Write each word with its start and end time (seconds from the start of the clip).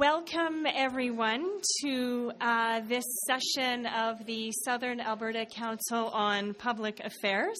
Welcome, 0.00 0.64
everyone, 0.66 1.60
to 1.82 2.32
uh, 2.40 2.80
this 2.88 3.04
session 3.26 3.84
of 3.84 4.24
the 4.24 4.50
Southern 4.64 4.98
Alberta 4.98 5.44
Council 5.44 6.08
on 6.08 6.54
Public 6.54 7.00
Affairs. 7.00 7.58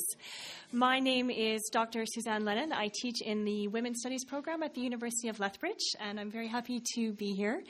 My 0.72 1.00
name 1.00 1.28
is 1.28 1.68
Dr. 1.70 2.06
Suzanne 2.06 2.46
Lennon. 2.46 2.72
I 2.72 2.88
teach 2.94 3.20
in 3.20 3.44
the 3.44 3.68
Women's 3.68 4.00
Studies 4.00 4.24
program 4.24 4.62
at 4.62 4.72
the 4.72 4.80
University 4.80 5.28
of 5.28 5.38
Lethbridge, 5.38 5.94
and 6.00 6.18
I'm 6.18 6.30
very 6.30 6.48
happy 6.48 6.82
to 6.94 7.12
be 7.12 7.34
here. 7.34 7.62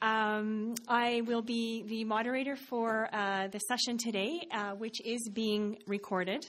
Um, 0.00 0.76
I 0.88 1.20
will 1.26 1.42
be 1.42 1.84
the 1.86 2.04
moderator 2.04 2.56
for 2.56 3.06
uh, 3.12 3.48
the 3.48 3.58
session 3.58 3.98
today, 3.98 4.46
uh, 4.50 4.70
which 4.76 4.96
is 5.04 5.28
being 5.30 5.76
recorded. 5.86 6.46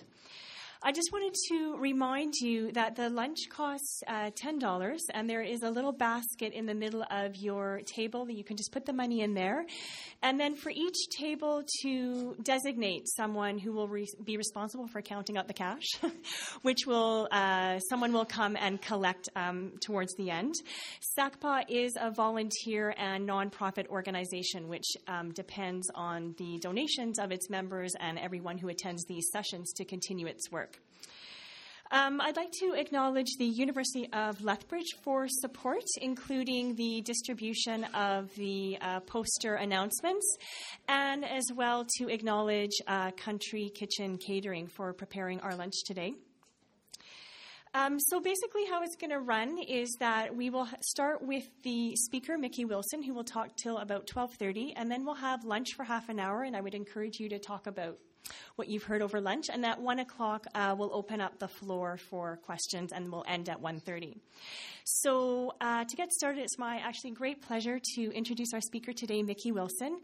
I 0.84 0.92
just 0.92 1.12
wanted 1.12 1.36
to 1.50 1.78
remind 1.78 2.34
you 2.42 2.72
that 2.72 2.96
the 2.96 3.08
lunch 3.08 3.38
costs 3.52 4.02
uh, 4.08 4.32
$10, 4.32 4.98
and 5.14 5.30
there 5.30 5.44
is 5.44 5.62
a 5.62 5.70
little 5.70 5.92
basket 5.92 6.54
in 6.54 6.66
the 6.66 6.74
middle 6.74 7.06
of 7.12 7.36
your 7.36 7.82
table 7.86 8.26
that 8.26 8.34
you 8.34 8.44
can 8.44 8.58
just 8.58 8.72
put 8.72 8.88
the 8.88 8.94
money 8.94 9.22
in 9.22 9.36
there. 9.36 9.64
And 10.24 10.40
then 10.40 10.56
for 10.56 10.72
each 10.72 10.98
table 11.16 11.62
to 11.84 12.36
designate 12.42 13.08
someone 13.16 13.60
who 13.60 13.74
will 13.74 13.88
re- 13.88 14.08
be 14.24 14.38
responsible 14.38 14.88
for 14.88 15.04
counting 15.04 15.38
out 15.38 15.48
the 15.48 15.54
cash, 15.54 15.86
which 16.64 16.88
will 16.88 17.28
uh, 17.32 17.78
someone 17.78 18.12
will 18.12 18.26
come 18.26 18.56
and 18.56 18.82
collect 18.82 19.30
um, 19.36 19.74
towards 19.82 20.16
the 20.16 20.32
end. 20.32 20.56
SACPA 21.16 21.66
is 21.70 21.96
a 22.02 22.10
volunteer 22.10 22.96
and 22.98 23.30
nonprofit 23.30 23.88
organization 23.90 24.68
which 24.68 24.98
um, 25.08 25.32
depends 25.34 25.92
on 25.94 26.34
the 26.40 26.58
donations 26.58 27.20
of 27.20 27.32
its 27.32 27.52
members 27.52 27.94
and 28.00 28.18
everyone 28.18 28.58
who 28.58 28.68
attends 28.68 29.06
these 29.06 29.30
sessions 29.32 29.72
to 29.74 29.86
continue 29.86 30.26
its 30.26 30.52
work. 30.52 30.71
Um, 31.94 32.22
I'd 32.22 32.38
like 32.38 32.54
to 32.62 32.72
acknowledge 32.72 33.36
the 33.38 33.46
University 33.46 34.08
of 34.14 34.42
Lethbridge 34.42 34.96
for 35.04 35.28
support, 35.28 35.84
including 36.02 36.76
the 36.76 37.02
distribution 37.02 37.84
of 37.94 38.34
the 38.36 38.78
uh, 38.80 39.02
poster 39.02 39.56
announcements, 39.56 40.38
and 40.88 41.26
as 41.26 41.44
well 41.54 41.86
to 41.98 42.08
acknowledge 42.08 42.72
uh, 42.88 43.12
Country 43.12 43.70
Kitchen 43.76 44.18
Catering 44.18 44.68
for 44.68 44.94
preparing 44.94 45.42
our 45.42 45.54
lunch 45.54 45.74
today. 45.86 46.14
Um, 47.74 48.00
so 48.00 48.22
basically, 48.22 48.66
how 48.70 48.84
it's 48.84 48.96
going 48.96 49.12
to 49.12 49.20
run 49.20 49.58
is 49.60 49.94
that 50.00 50.34
we 50.34 50.50
will 50.50 50.70
start 50.82 51.22
with 51.22 51.44
the 51.64 51.94
speaker, 51.98 52.38
Mickey 52.38 52.64
Wilson, 52.64 53.04
who 53.04 53.14
will 53.14 53.26
talk 53.26 53.58
till 53.58 53.80
about 53.80 54.08
12:30, 54.08 54.74
and 54.78 54.90
then 54.90 55.04
we'll 55.04 55.16
have 55.16 55.44
lunch 55.44 55.74
for 55.76 55.84
half 55.84 56.08
an 56.08 56.22
hour. 56.22 56.44
And 56.44 56.56
I 56.56 56.62
would 56.62 56.74
encourage 56.74 57.20
you 57.20 57.28
to 57.28 57.40
talk 57.40 57.68
about 57.68 57.98
what 58.56 58.68
you've 58.68 58.84
heard 58.84 59.02
over 59.02 59.22
lunch. 59.22 59.50
And 59.50 59.66
at 59.66 59.82
1 59.82 60.00
o'clock, 60.00 60.46
uh, 60.54 60.76
we'll 60.78 60.94
open 60.94 61.22
up 61.22 61.40
the 61.40 61.48
floor 61.48 61.98
for 61.98 62.38
questions 62.38 62.92
and 62.92 63.12
we'll 63.12 63.26
end 63.28 63.50
at 63.50 63.62
1.30. 63.62 64.18
So 64.84 65.54
uh, 65.62 65.86
to 65.86 65.96
get 65.96 66.12
started, 66.12 66.42
it's 66.42 66.58
my 66.58 66.78
actually 66.78 67.12
great 67.12 67.42
pleasure 67.42 67.80
to 67.96 68.12
introduce 68.14 68.54
our 68.54 68.62
speaker 68.62 68.94
today, 68.94 69.22
Mickey 69.22 69.52
Wilson, 69.52 70.00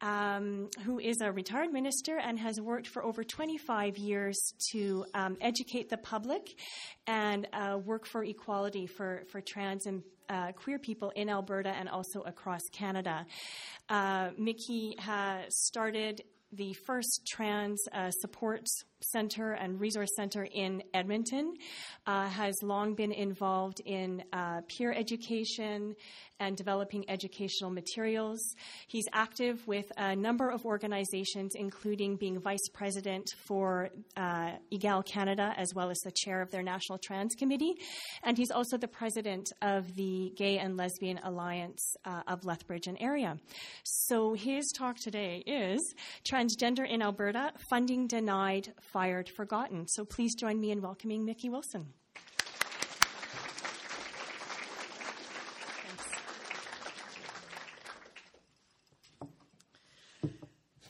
um, 0.00 0.68
who 0.84 0.98
is 0.98 1.20
a 1.20 1.30
retired 1.30 1.72
minister 1.72 2.18
and 2.18 2.38
has 2.38 2.60
worked 2.60 2.88
for 2.88 3.04
over 3.04 3.24
25 3.24 3.98
years 3.98 4.36
to 4.72 5.04
um, 5.14 5.36
educate 5.40 5.88
the 5.88 5.96
public 5.96 6.58
and 7.06 7.46
uh, 7.52 7.78
work 7.78 8.06
for 8.06 8.24
equality 8.24 8.86
for, 8.86 9.22
for 9.30 9.40
trans 9.40 9.86
and 9.86 10.02
uh, 10.28 10.50
queer 10.52 10.78
people 10.78 11.10
in 11.14 11.28
Alberta 11.28 11.68
and 11.68 11.88
also 11.88 12.20
across 12.22 12.62
Canada. 12.72 13.24
Uh, 13.88 14.30
Mickey 14.36 14.96
started 15.48 16.22
the 16.52 16.72
first 16.86 17.22
trans 17.26 17.82
uh, 17.92 18.10
support 18.10 18.66
center 19.02 19.52
and 19.52 19.80
resource 19.80 20.08
center 20.16 20.46
in 20.52 20.82
Edmonton, 20.94 21.54
uh, 22.06 22.28
has 22.28 22.54
long 22.62 22.94
been 22.94 23.12
involved 23.12 23.80
in 23.84 24.22
uh, 24.32 24.60
peer 24.68 24.92
education 24.92 25.94
and 26.38 26.56
developing 26.56 27.08
educational 27.08 27.70
materials. 27.70 28.54
He's 28.88 29.06
active 29.12 29.66
with 29.66 29.90
a 29.96 30.14
number 30.14 30.50
of 30.50 30.64
organizations, 30.66 31.52
including 31.54 32.16
being 32.16 32.40
vice 32.40 32.68
president 32.74 33.30
for 33.46 33.88
uh, 34.16 34.52
Egale 34.72 35.04
Canada, 35.04 35.54
as 35.56 35.72
well 35.74 35.90
as 35.90 35.98
the 36.00 36.12
chair 36.14 36.42
of 36.42 36.50
their 36.50 36.62
National 36.62 36.98
Trans 36.98 37.34
Committee. 37.34 37.74
And 38.22 38.36
he's 38.36 38.50
also 38.50 38.76
the 38.76 38.88
president 38.88 39.50
of 39.62 39.94
the 39.94 40.32
Gay 40.36 40.58
and 40.58 40.76
Lesbian 40.76 41.18
Alliance 41.24 41.96
uh, 42.04 42.22
of 42.26 42.44
Lethbridge 42.44 42.86
and 42.86 42.98
area. 43.00 43.38
So 43.84 44.34
his 44.34 44.70
talk 44.76 44.96
today 44.98 45.42
is 45.46 45.94
Transgender 46.36 46.86
in 46.86 47.00
Alberta 47.00 47.50
Funding 47.70 48.06
Denied, 48.06 48.74
Fired, 48.92 49.26
Forgotten. 49.26 49.88
So 49.88 50.04
please 50.04 50.34
join 50.34 50.60
me 50.60 50.70
in 50.70 50.82
welcoming 50.82 51.24
Mickey 51.24 51.48
Wilson. 51.48 51.86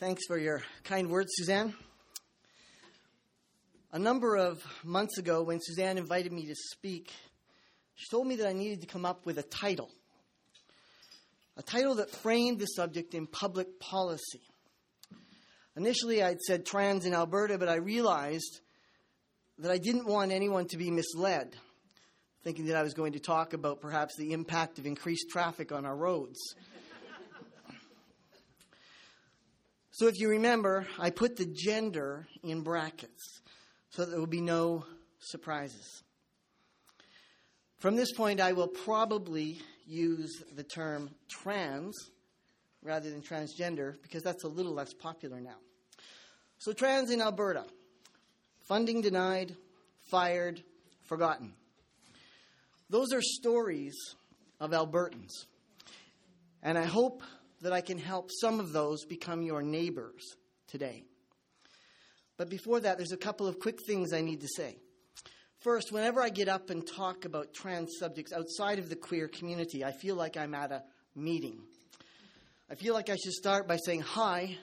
Thanks 0.00 0.26
for 0.26 0.36
your 0.36 0.64
kind 0.82 1.08
words, 1.08 1.28
Suzanne. 1.36 1.74
A 3.92 4.00
number 4.00 4.34
of 4.34 4.64
months 4.82 5.16
ago, 5.16 5.44
when 5.44 5.60
Suzanne 5.62 5.96
invited 5.96 6.32
me 6.32 6.46
to 6.46 6.56
speak, 6.72 7.12
she 7.94 8.06
told 8.10 8.26
me 8.26 8.34
that 8.34 8.48
I 8.48 8.52
needed 8.52 8.80
to 8.80 8.88
come 8.88 9.04
up 9.04 9.24
with 9.24 9.38
a 9.38 9.44
title. 9.44 9.92
A 11.56 11.62
title 11.62 11.94
that 11.94 12.10
framed 12.10 12.58
the 12.58 12.66
subject 12.66 13.14
in 13.14 13.28
public 13.28 13.78
policy. 13.78 14.42
Initially, 15.76 16.22
I'd 16.22 16.40
said 16.40 16.64
trans 16.64 17.04
in 17.04 17.14
Alberta, 17.14 17.58
but 17.58 17.68
I 17.68 17.76
realized 17.76 18.60
that 19.58 19.70
I 19.70 19.78
didn't 19.78 20.06
want 20.06 20.32
anyone 20.32 20.66
to 20.68 20.76
be 20.76 20.90
misled, 20.90 21.54
thinking 22.42 22.66
that 22.66 22.76
I 22.76 22.82
was 22.82 22.94
going 22.94 23.12
to 23.12 23.20
talk 23.20 23.52
about 23.52 23.80
perhaps 23.80 24.16
the 24.16 24.32
impact 24.32 24.78
of 24.78 24.86
increased 24.86 25.28
traffic 25.30 25.72
on 25.72 25.84
our 25.84 25.96
roads. 25.96 26.38
So 29.90 30.08
if 30.08 30.18
you 30.18 30.28
remember, 30.28 30.86
I 30.98 31.08
put 31.08 31.36
the 31.36 31.46
gender 31.46 32.26
in 32.42 32.60
brackets 32.60 33.40
so 33.96 34.04
there 34.04 34.18
will 34.18 34.26
be 34.26 34.42
no 34.42 34.84
surprises. 35.20 36.02
From 37.78 37.96
this 37.96 38.12
point, 38.12 38.40
I 38.40 38.52
will 38.52 38.68
probably 38.68 39.62
use 39.86 40.42
the 40.54 40.62
term 40.62 41.08
trans 41.30 41.94
rather 42.82 43.08
than 43.08 43.22
transgender 43.22 43.94
because 44.02 44.22
that's 44.22 44.44
a 44.44 44.48
little 44.48 44.74
less 44.74 44.92
popular 44.92 45.40
now. 45.40 45.56
So, 46.58 46.72
trans 46.72 47.10
in 47.10 47.20
Alberta 47.20 47.64
funding 48.66 49.00
denied, 49.00 49.54
fired, 50.10 50.62
forgotten. 51.04 51.52
Those 52.90 53.12
are 53.12 53.22
stories 53.22 53.96
of 54.60 54.70
Albertans. 54.70 55.46
And 56.62 56.76
I 56.76 56.84
hope 56.84 57.22
that 57.62 57.72
I 57.72 57.80
can 57.80 57.98
help 57.98 58.30
some 58.40 58.60
of 58.60 58.72
those 58.72 59.04
become 59.04 59.42
your 59.42 59.62
neighbors 59.62 60.22
today. 60.66 61.04
But 62.36 62.50
before 62.50 62.80
that, 62.80 62.96
there's 62.96 63.12
a 63.12 63.16
couple 63.16 63.46
of 63.46 63.58
quick 63.58 63.78
things 63.86 64.12
I 64.12 64.20
need 64.20 64.40
to 64.40 64.48
say. 64.48 64.76
First, 65.60 65.90
whenever 65.90 66.20
I 66.20 66.28
get 66.28 66.48
up 66.48 66.70
and 66.70 66.86
talk 66.86 67.24
about 67.24 67.54
trans 67.54 67.96
subjects 67.98 68.32
outside 68.32 68.78
of 68.78 68.88
the 68.88 68.96
queer 68.96 69.26
community, 69.26 69.84
I 69.84 69.92
feel 69.92 70.14
like 70.14 70.36
I'm 70.36 70.54
at 70.54 70.70
a 70.70 70.82
meeting. 71.14 71.60
I 72.70 72.74
feel 72.74 72.94
like 72.94 73.08
I 73.08 73.16
should 73.16 73.32
start 73.32 73.66
by 73.66 73.76
saying, 73.76 74.02
Hi, 74.02 74.58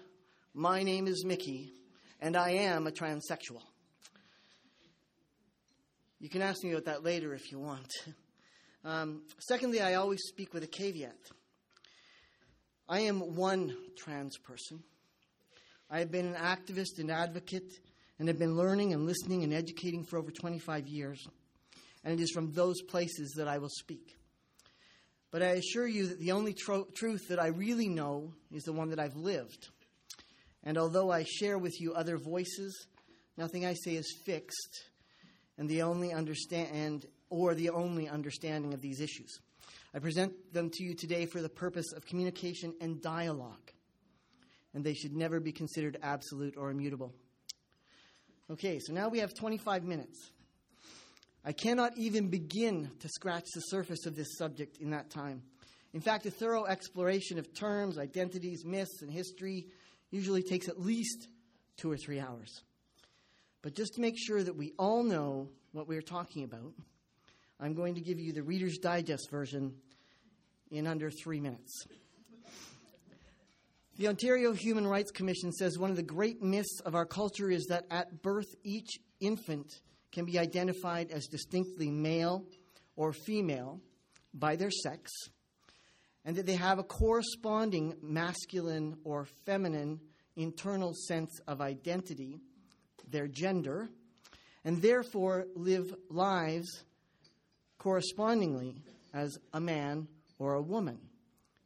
my 0.54 0.84
name 0.84 1.08
is 1.08 1.26
Mickey, 1.26 1.74
and 2.24 2.38
I 2.38 2.52
am 2.52 2.88
a 2.88 2.92
transsexual. 2.92 3.62
You 6.22 6.30
can 6.30 6.42
ask 6.42 6.64
me 6.64 6.72
about 6.72 6.86
that 6.86 7.04
later 7.04 7.34
if 7.34 7.52
you 7.52 7.60
want. 7.60 7.92
Um, 8.86 9.22
secondly, 9.40 9.80
I 9.80 9.94
always 9.94 10.20
speak 10.28 10.54
with 10.54 10.62
a 10.62 10.68
caveat. 10.68 11.16
I 12.90 13.00
am 13.00 13.36
one 13.36 13.74
trans 13.98 14.38
person. 14.38 14.84
I 15.90 16.00
have 16.00 16.12
been 16.12 16.26
an 16.26 16.36
activist 16.36 17.00
and 17.00 17.10
advocate 17.10 17.80
and 18.20 18.28
have 18.28 18.38
been 18.38 18.58
learning 18.58 18.92
and 18.92 19.06
listening 19.06 19.46
and 19.46 19.54
educating 19.54 20.04
for 20.04 20.20
over 20.20 20.32
25 20.32 20.86
years. 20.90 21.26
And 22.04 22.20
it 22.20 22.22
is 22.22 22.32
from 22.32 22.52
those 22.52 22.82
places 22.82 23.36
that 23.38 23.48
I 23.48 23.58
will 23.58 23.70
speak. 23.70 24.18
But 25.32 25.44
I 25.44 25.52
assure 25.52 25.88
you 25.88 26.08
that 26.08 26.20
the 26.20 26.34
only 26.34 26.54
tro- 26.54 26.88
truth 26.94 27.30
that 27.30 27.40
I 27.40 27.48
really 27.48 27.88
know 27.88 28.34
is 28.52 28.64
the 28.64 28.74
one 28.74 28.90
that 28.90 29.00
I've 29.00 29.16
lived. 29.16 29.70
And 30.64 30.78
although 30.78 31.12
I 31.12 31.24
share 31.24 31.58
with 31.58 31.80
you 31.80 31.94
other 31.94 32.18
voices, 32.18 32.88
nothing 33.38 33.66
I 33.66 33.74
say 33.74 33.96
is 33.96 34.16
fixed 34.26 34.84
and 35.58 35.70
the 35.70 35.82
only 35.82 36.14
understand 36.14 37.06
or 37.30 37.54
the 37.54 37.70
only 37.70 38.08
understanding 38.08 38.74
of 38.74 38.82
these 38.82 39.02
issues. 39.02 39.40
I 39.94 40.00
present 40.00 40.54
them 40.54 40.70
to 40.72 40.84
you 40.84 40.96
today 40.96 41.26
for 41.26 41.42
the 41.42 41.50
purpose 41.50 41.94
of 41.96 42.06
communication 42.06 42.74
and 42.82 43.02
dialogue, 43.02 43.72
and 44.74 44.84
they 44.84 44.94
should 44.94 45.16
never 45.16 45.40
be 45.40 45.52
considered 45.52 45.98
absolute 46.02 46.56
or 46.58 46.72
immutable. 46.72 47.14
Okay, 48.50 48.80
so 48.80 48.94
now 48.94 49.10
we 49.10 49.20
have 49.20 49.34
25 49.34 49.84
minutes. 49.84 50.32
I 51.46 51.52
cannot 51.52 51.98
even 51.98 52.30
begin 52.30 52.90
to 53.00 53.10
scratch 53.10 53.46
the 53.54 53.62
surface 53.62 54.06
of 54.06 54.16
this 54.16 54.38
subject 54.38 54.78
in 54.78 54.92
that 54.92 55.10
time. 55.10 55.44
In 55.94 56.02
fact, 56.02 56.26
a 56.26 56.32
thorough 56.32 56.66
exploration 56.66 57.38
of 57.38 57.54
terms, 57.54 57.98
identities, 57.98 58.66
myths, 58.66 59.02
and 59.02 59.12
history 59.12 59.68
usually 60.14 60.44
takes 60.44 60.70
at 60.70 60.80
least 60.80 61.28
two 61.76 61.92
or 61.92 61.98
three 61.98 62.20
hours. 62.20 62.62
But 63.64 63.74
just 63.76 63.96
to 63.96 64.02
make 64.02 64.16
sure 64.18 64.44
that 64.44 64.56
we 64.56 64.74
all 64.78 65.04
know 65.04 65.50
what 65.72 65.88
we're 65.88 66.04
talking 66.04 66.44
about, 66.44 66.74
I'm 67.60 67.74
going 67.74 67.96
to 67.96 68.02
give 68.02 68.20
you 68.20 68.32
the 68.32 68.44
Reader's 68.44 68.78
Digest 68.78 69.32
version 69.32 69.74
in 70.70 70.86
under 70.86 71.10
three 71.10 71.40
minutes. 71.40 71.88
The 73.98 74.08
Ontario 74.08 74.54
Human 74.54 74.86
Rights 74.86 75.12
Commission 75.12 75.52
says 75.52 75.78
one 75.78 75.90
of 75.90 75.96
the 75.96 76.04
great 76.04 76.42
myths 76.42 76.80
of 76.86 76.94
our 76.94 77.06
culture 77.06 77.50
is 77.50 77.66
that 77.68 77.86
at 77.90 78.22
birth 78.22 78.56
each 78.64 79.00
infant 79.20 79.82
can 80.12 80.26
be 80.26 80.38
identified 80.38 81.10
as 81.12 81.26
distinctly 81.28 81.90
male 81.90 82.46
or 82.96 83.14
female 83.14 83.80
by 84.34 84.56
their 84.56 84.72
sex, 84.72 85.12
and 86.26 86.36
that 86.36 86.46
they 86.46 86.56
have 86.56 86.80
a 86.80 86.84
corresponding 86.84 87.96
masculine 88.02 88.98
or 89.04 89.26
feminine 89.46 90.00
internal 90.36 90.94
sense 90.94 91.40
of 91.48 91.62
identity, 91.62 92.40
their 93.10 93.28
gender, 93.28 93.90
and 94.64 94.82
therefore 94.82 95.46
live 95.56 95.94
lives 96.10 96.84
correspondingly 97.78 98.82
as 99.14 99.38
a 99.54 99.60
man 99.60 100.08
or 100.40 100.54
a 100.54 100.62
woman, 100.62 100.98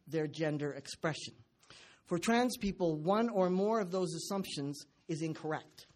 their 0.08 0.28
gender 0.28 0.74
expression. 0.74 1.34
For 2.06 2.18
trans 2.18 2.58
people, 2.58 2.98
one 2.98 3.30
or 3.30 3.50
more 3.50 3.80
of 3.80 3.92
those 3.92 4.14
assumptions 4.16 4.86
is 5.08 5.22
incorrect. 5.22 5.88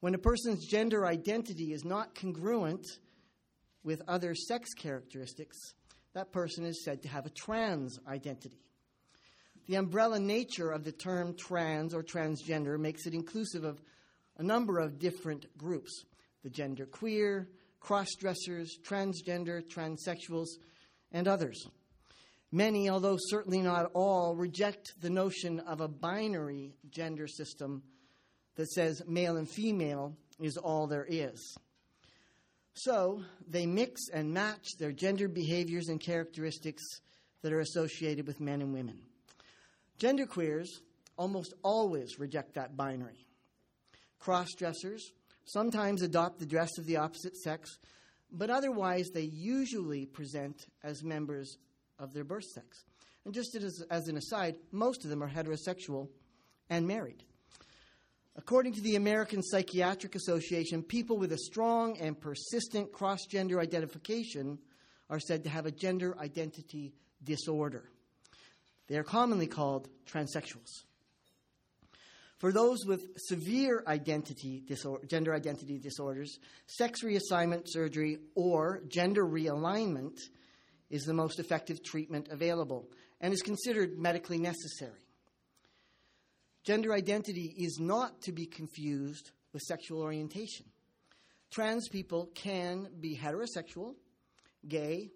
When 0.00 0.14
a 0.14 0.18
person's 0.18 0.66
gender 0.66 1.06
identity 1.06 1.72
is 1.72 1.84
not 1.84 2.14
congruent 2.14 2.86
with 3.84 4.02
other 4.08 4.34
sex 4.34 4.70
characteristics, 4.74 5.56
that 6.14 6.32
person 6.32 6.64
is 6.64 6.84
said 6.84 7.02
to 7.02 7.08
have 7.08 7.26
a 7.26 7.30
trans 7.30 7.98
identity. 8.06 8.60
The 9.66 9.76
umbrella 9.76 10.18
nature 10.18 10.70
of 10.70 10.84
the 10.84 10.92
term 10.92 11.34
trans 11.36 11.94
or 11.94 12.02
transgender 12.02 12.78
makes 12.78 13.06
it 13.06 13.14
inclusive 13.14 13.64
of 13.64 13.80
a 14.38 14.42
number 14.42 14.78
of 14.78 14.98
different 14.98 15.46
groups 15.56 16.04
the 16.42 16.50
gender 16.50 16.86
queer, 16.86 17.48
cross 17.78 18.08
dressers, 18.18 18.76
transgender, 18.84 19.62
transsexuals, 19.62 20.48
and 21.12 21.28
others. 21.28 21.68
Many, 22.50 22.90
although 22.90 23.16
certainly 23.18 23.62
not 23.62 23.90
all, 23.94 24.34
reject 24.34 24.92
the 25.00 25.08
notion 25.08 25.60
of 25.60 25.80
a 25.80 25.88
binary 25.88 26.74
gender 26.90 27.26
system 27.26 27.82
that 28.56 28.70
says 28.70 29.02
male 29.06 29.36
and 29.36 29.48
female 29.48 30.16
is 30.40 30.56
all 30.56 30.86
there 30.86 31.06
is. 31.08 31.56
So 32.74 33.22
they 33.46 33.66
mix 33.66 34.08
and 34.12 34.32
match 34.32 34.66
their 34.78 34.92
gender 34.92 35.28
behaviors 35.28 35.88
and 35.88 36.00
characteristics 36.00 36.82
that 37.42 37.52
are 37.52 37.60
associated 37.60 38.26
with 38.26 38.40
men 38.40 38.62
and 38.62 38.72
women. 38.72 38.98
Genderqueers 39.98 40.66
almost 41.16 41.54
always 41.62 42.18
reject 42.18 42.54
that 42.54 42.76
binary. 42.76 43.26
Cross 44.18 44.54
dressers 44.58 45.12
sometimes 45.44 46.02
adopt 46.02 46.38
the 46.38 46.46
dress 46.46 46.70
of 46.78 46.86
the 46.86 46.96
opposite 46.96 47.36
sex, 47.36 47.78
but 48.30 48.50
otherwise 48.50 49.10
they 49.12 49.28
usually 49.32 50.06
present 50.06 50.66
as 50.82 51.02
members 51.02 51.58
of 51.98 52.12
their 52.12 52.24
birth 52.24 52.44
sex. 52.54 52.84
And 53.24 53.34
just 53.34 53.54
as, 53.54 53.84
as 53.90 54.08
an 54.08 54.16
aside, 54.16 54.56
most 54.70 55.04
of 55.04 55.10
them 55.10 55.22
are 55.22 55.30
heterosexual 55.30 56.08
and 56.70 56.86
married. 56.86 57.22
According 58.36 58.72
to 58.74 58.80
the 58.80 58.96
American 58.96 59.42
Psychiatric 59.42 60.14
Association, 60.14 60.82
people 60.82 61.18
with 61.18 61.32
a 61.32 61.38
strong 61.38 61.98
and 61.98 62.18
persistent 62.18 62.90
cross 62.90 63.26
gender 63.26 63.60
identification 63.60 64.58
are 65.10 65.20
said 65.20 65.44
to 65.44 65.50
have 65.50 65.66
a 65.66 65.70
gender 65.70 66.16
identity 66.18 66.94
disorder. 67.22 67.90
They 68.88 68.96
are 68.96 69.04
commonly 69.04 69.46
called 69.46 69.88
transsexuals. 70.06 70.84
For 72.38 72.50
those 72.50 72.84
with 72.84 73.02
severe 73.16 73.84
identity 73.86 74.62
disorder, 74.66 75.06
gender 75.06 75.32
identity 75.32 75.78
disorders, 75.78 76.38
sex 76.66 77.02
reassignment 77.04 77.64
surgery 77.66 78.18
or 78.34 78.82
gender 78.88 79.24
realignment 79.24 80.18
is 80.90 81.04
the 81.04 81.14
most 81.14 81.38
effective 81.38 81.84
treatment 81.84 82.28
available 82.30 82.88
and 83.20 83.32
is 83.32 83.42
considered 83.42 83.98
medically 83.98 84.38
necessary. 84.38 85.06
Gender 86.64 86.92
identity 86.92 87.54
is 87.58 87.78
not 87.80 88.20
to 88.22 88.32
be 88.32 88.46
confused 88.46 89.32
with 89.52 89.62
sexual 89.62 90.00
orientation. 90.00 90.66
Trans 91.50 91.88
people 91.88 92.30
can 92.34 92.88
be 93.00 93.16
heterosexual, 93.16 93.94
gay, 94.68 95.10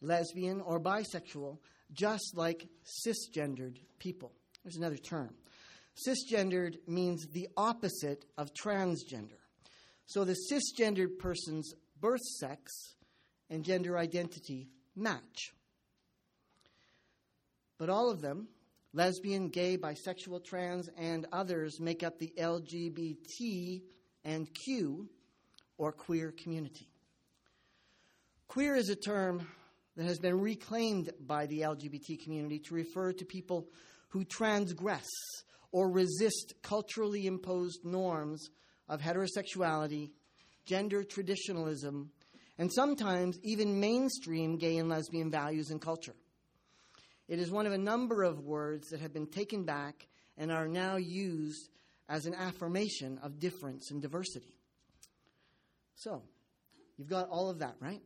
lesbian, 0.00 0.60
or 0.60 0.80
bisexual, 0.80 1.58
just 1.92 2.36
like 2.36 2.68
cisgendered 2.84 3.76
people. 3.98 4.32
There's 4.64 4.76
another 4.76 4.96
term. 4.96 5.34
Cisgendered 6.06 6.76
means 6.86 7.26
the 7.28 7.48
opposite 7.56 8.24
of 8.36 8.52
transgender. 8.52 9.38
So 10.06 10.24
the 10.24 10.36
cisgendered 10.50 11.18
person's 11.18 11.74
birth 12.00 12.22
sex 12.40 12.72
and 13.50 13.64
gender 13.64 13.96
identity 13.96 14.68
match. 14.94 15.52
But 17.78 17.90
all 17.90 18.10
of 18.10 18.20
them, 18.20 18.48
lesbian, 18.96 19.48
gay, 19.48 19.76
bisexual, 19.76 20.42
trans, 20.42 20.88
and 20.96 21.26
others, 21.30 21.78
make 21.78 22.02
up 22.02 22.18
the 22.18 22.32
LGBT 22.38 23.82
and 24.24 24.48
Q 24.54 25.08
or 25.76 25.92
queer 25.92 26.32
community. 26.32 26.88
Queer 28.48 28.74
is 28.74 28.88
a 28.88 28.96
term 28.96 29.46
that 29.96 30.06
has 30.06 30.18
been 30.18 30.40
reclaimed 30.40 31.10
by 31.20 31.44
the 31.44 31.60
LGBT 31.60 32.22
community 32.24 32.58
to 32.60 32.74
refer 32.74 33.12
to 33.12 33.24
people 33.26 33.68
who 34.08 34.24
transgress 34.24 35.06
or 35.72 35.90
resist 35.90 36.54
culturally 36.62 37.26
imposed 37.26 37.84
norms 37.84 38.48
of 38.88 39.02
heterosexuality, 39.02 40.10
gender 40.64 41.04
traditionalism, 41.04 42.10
and 42.56 42.72
sometimes 42.72 43.38
even 43.42 43.78
mainstream 43.78 44.56
gay 44.56 44.78
and 44.78 44.88
lesbian 44.88 45.30
values 45.30 45.70
and 45.70 45.82
culture. 45.82 46.14
It 47.28 47.38
is 47.38 47.50
one 47.50 47.66
of 47.66 47.72
a 47.72 47.78
number 47.78 48.22
of 48.22 48.40
words 48.40 48.88
that 48.90 49.00
have 49.00 49.12
been 49.12 49.26
taken 49.26 49.64
back 49.64 50.06
and 50.38 50.52
are 50.52 50.68
now 50.68 50.96
used 50.96 51.68
as 52.08 52.26
an 52.26 52.34
affirmation 52.34 53.18
of 53.22 53.40
difference 53.40 53.90
and 53.90 54.00
diversity. 54.00 54.56
So, 55.96 56.22
you've 56.96 57.08
got 57.08 57.28
all 57.28 57.50
of 57.50 57.58
that, 57.60 57.76
right? 57.80 58.02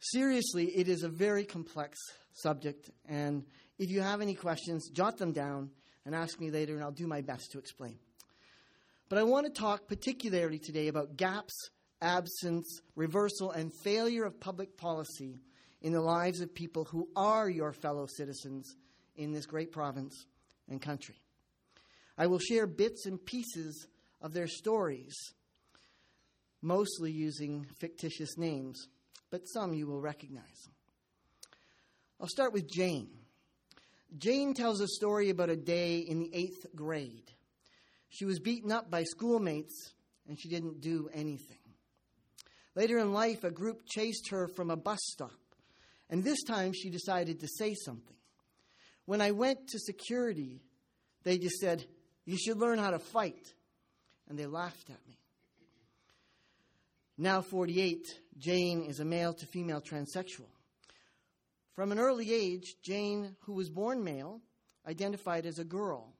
Seriously, 0.00 0.66
it 0.66 0.88
is 0.88 1.02
a 1.02 1.08
very 1.08 1.44
complex 1.44 1.98
subject, 2.32 2.90
and 3.06 3.44
if 3.78 3.90
you 3.90 4.00
have 4.00 4.20
any 4.20 4.34
questions, 4.34 4.90
jot 4.90 5.18
them 5.18 5.32
down 5.32 5.70
and 6.04 6.14
ask 6.14 6.38
me 6.40 6.50
later, 6.50 6.74
and 6.74 6.82
I'll 6.82 6.90
do 6.90 7.06
my 7.06 7.20
best 7.20 7.52
to 7.52 7.58
explain. 7.58 7.98
But 9.08 9.18
I 9.18 9.22
want 9.22 9.46
to 9.46 9.52
talk 9.52 9.88
particularly 9.88 10.58
today 10.58 10.88
about 10.88 11.16
gaps, 11.16 11.54
absence, 12.00 12.80
reversal, 12.94 13.50
and 13.50 13.72
failure 13.82 14.24
of 14.24 14.38
public 14.38 14.76
policy 14.76 15.40
in 15.80 15.92
the 15.92 16.00
lives 16.00 16.40
of 16.40 16.54
people 16.54 16.84
who 16.84 17.08
are 17.14 17.48
your 17.48 17.72
fellow 17.72 18.06
citizens 18.06 18.76
in 19.16 19.32
this 19.32 19.46
great 19.46 19.72
province 19.72 20.26
and 20.68 20.80
country. 20.80 21.20
I 22.16 22.26
will 22.26 22.38
share 22.38 22.66
bits 22.66 23.06
and 23.06 23.24
pieces 23.24 23.86
of 24.20 24.32
their 24.32 24.48
stories, 24.48 25.14
mostly 26.60 27.12
using 27.12 27.66
fictitious 27.78 28.36
names, 28.36 28.88
but 29.30 29.48
some 29.48 29.72
you 29.72 29.86
will 29.86 30.00
recognize. 30.00 30.68
I'll 32.20 32.28
start 32.28 32.52
with 32.52 32.68
Jane. 32.68 33.10
Jane 34.16 34.54
tells 34.54 34.80
a 34.80 34.88
story 34.88 35.30
about 35.30 35.50
a 35.50 35.56
day 35.56 35.98
in 35.98 36.18
the 36.18 36.30
eighth 36.34 36.66
grade. 36.74 37.30
She 38.08 38.24
was 38.24 38.40
beaten 38.40 38.72
up 38.72 38.90
by 38.90 39.04
schoolmates 39.04 39.92
and 40.26 40.38
she 40.38 40.48
didn't 40.48 40.80
do 40.80 41.08
anything. 41.12 41.58
Later 42.74 42.98
in 42.98 43.12
life, 43.12 43.44
a 43.44 43.50
group 43.50 43.82
chased 43.86 44.30
her 44.30 44.48
from 44.48 44.70
a 44.70 44.76
bus 44.76 44.98
stop, 45.02 45.32
and 46.10 46.24
this 46.24 46.42
time 46.42 46.72
she 46.72 46.90
decided 46.90 47.40
to 47.40 47.48
say 47.48 47.74
something. 47.74 48.16
When 49.04 49.20
I 49.20 49.30
went 49.30 49.68
to 49.68 49.78
security, 49.78 50.62
they 51.24 51.38
just 51.38 51.56
said, 51.56 51.84
You 52.24 52.36
should 52.36 52.58
learn 52.58 52.78
how 52.78 52.90
to 52.90 52.98
fight. 52.98 53.54
And 54.28 54.38
they 54.38 54.46
laughed 54.46 54.90
at 54.90 55.06
me. 55.06 55.18
Now 57.16 57.40
48, 57.40 58.06
Jane 58.36 58.82
is 58.82 59.00
a 59.00 59.04
male 59.04 59.32
to 59.32 59.46
female 59.46 59.80
transsexual. 59.80 60.50
From 61.72 61.92
an 61.92 61.98
early 61.98 62.32
age, 62.32 62.74
Jane, 62.82 63.36
who 63.40 63.54
was 63.54 63.70
born 63.70 64.04
male, 64.04 64.40
identified 64.86 65.46
as 65.46 65.58
a 65.58 65.64
girl 65.64 66.12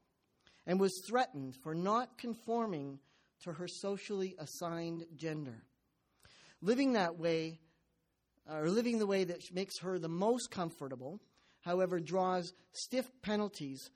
and 0.67 0.81
was 0.81 1.03
threatened 1.07 1.57
for 1.63 1.75
not 1.75 2.19
conforming 2.19 2.99
to 3.43 3.53
her 3.53 3.69
socially 3.69 4.35
assigned 4.39 5.05
gender. 5.17 5.63
Living 6.61 6.95
that 6.95 7.19
way, 7.19 7.61
or 8.51 8.69
living 8.69 8.99
the 8.99 9.07
way 9.07 9.25
that 9.25 9.53
makes 9.55 9.79
her 9.79 9.99
the 9.99 10.09
most 10.09 10.51
comfortable, 10.51 11.21
however, 11.61 12.01
draws 12.01 12.53
stiff 12.73 13.11
penalties 13.23 13.91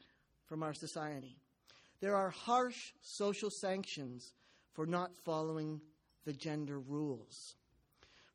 from 0.46 0.62
our 0.62 0.74
society. 0.74 1.38
There 2.00 2.16
are 2.16 2.30
harsh 2.30 2.92
social 3.00 3.50
sanctions 3.50 4.32
for 4.72 4.86
not 4.86 5.16
following 5.24 5.80
the 6.24 6.32
gender 6.32 6.78
rules. 6.78 7.54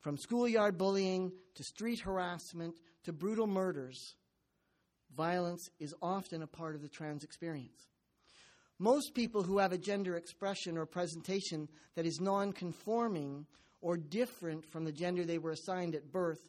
From 0.00 0.16
schoolyard 0.16 0.78
bullying 0.78 1.32
to 1.54 1.62
street 1.62 2.00
harassment 2.00 2.76
to 3.04 3.12
brutal 3.12 3.46
murders, 3.46 4.14
violence 5.16 5.70
is 5.78 5.94
often 6.00 6.42
a 6.42 6.46
part 6.46 6.74
of 6.74 6.82
the 6.82 6.88
trans 6.88 7.24
experience. 7.24 7.88
Most 8.78 9.14
people 9.14 9.42
who 9.42 9.58
have 9.58 9.72
a 9.72 9.78
gender 9.78 10.16
expression 10.16 10.78
or 10.78 10.86
presentation 10.86 11.68
that 11.96 12.06
is 12.06 12.20
non 12.20 12.52
conforming 12.52 13.46
or 13.80 13.96
different 13.96 14.64
from 14.64 14.84
the 14.84 14.92
gender 14.92 15.24
they 15.24 15.38
were 15.38 15.52
assigned 15.52 15.94
at 15.94 16.10
birth 16.12 16.40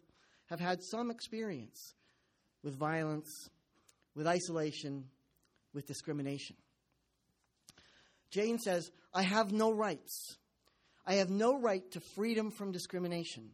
have 0.48 0.60
had 0.60 0.84
some 0.84 1.12
experience 1.12 1.94
with 2.64 2.76
violence, 2.76 3.50
with 4.16 4.28
isolation, 4.28 5.06
with 5.74 5.86
discrimination. 5.86 6.56
Jane 8.32 8.60
says, 8.60 8.92
I 9.14 9.24
have 9.24 9.52
no 9.52 9.72
rights. 9.72 10.38
I 11.06 11.16
have 11.16 11.30
no 11.30 11.60
right 11.60 11.90
to 11.92 12.00
freedom 12.00 12.52
from 12.52 12.72
discrimination. 12.72 13.50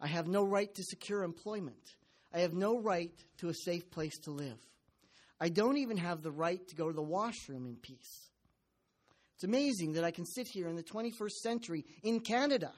I 0.00 0.06
have 0.06 0.26
no 0.26 0.44
right 0.44 0.72
to 0.74 0.82
secure 0.82 1.22
employment. 1.22 1.96
I 2.32 2.40
have 2.40 2.52
no 2.52 2.78
right 2.78 3.12
to 3.38 3.48
a 3.48 3.54
safe 3.54 3.90
place 3.90 4.18
to 4.20 4.30
live. 4.30 4.58
I 5.40 5.48
don't 5.48 5.78
even 5.78 5.96
have 5.96 6.22
the 6.22 6.30
right 6.30 6.66
to 6.68 6.74
go 6.74 6.88
to 6.88 6.94
the 6.94 7.02
washroom 7.02 7.66
in 7.66 7.76
peace. 7.76 8.28
It's 9.36 9.44
amazing 9.44 9.92
that 9.92 10.04
I 10.04 10.10
can 10.10 10.26
sit 10.26 10.48
here 10.48 10.68
in 10.68 10.76
the 10.76 10.82
21st 10.82 11.30
century 11.42 11.84
in 12.02 12.20
Canada 12.20 12.72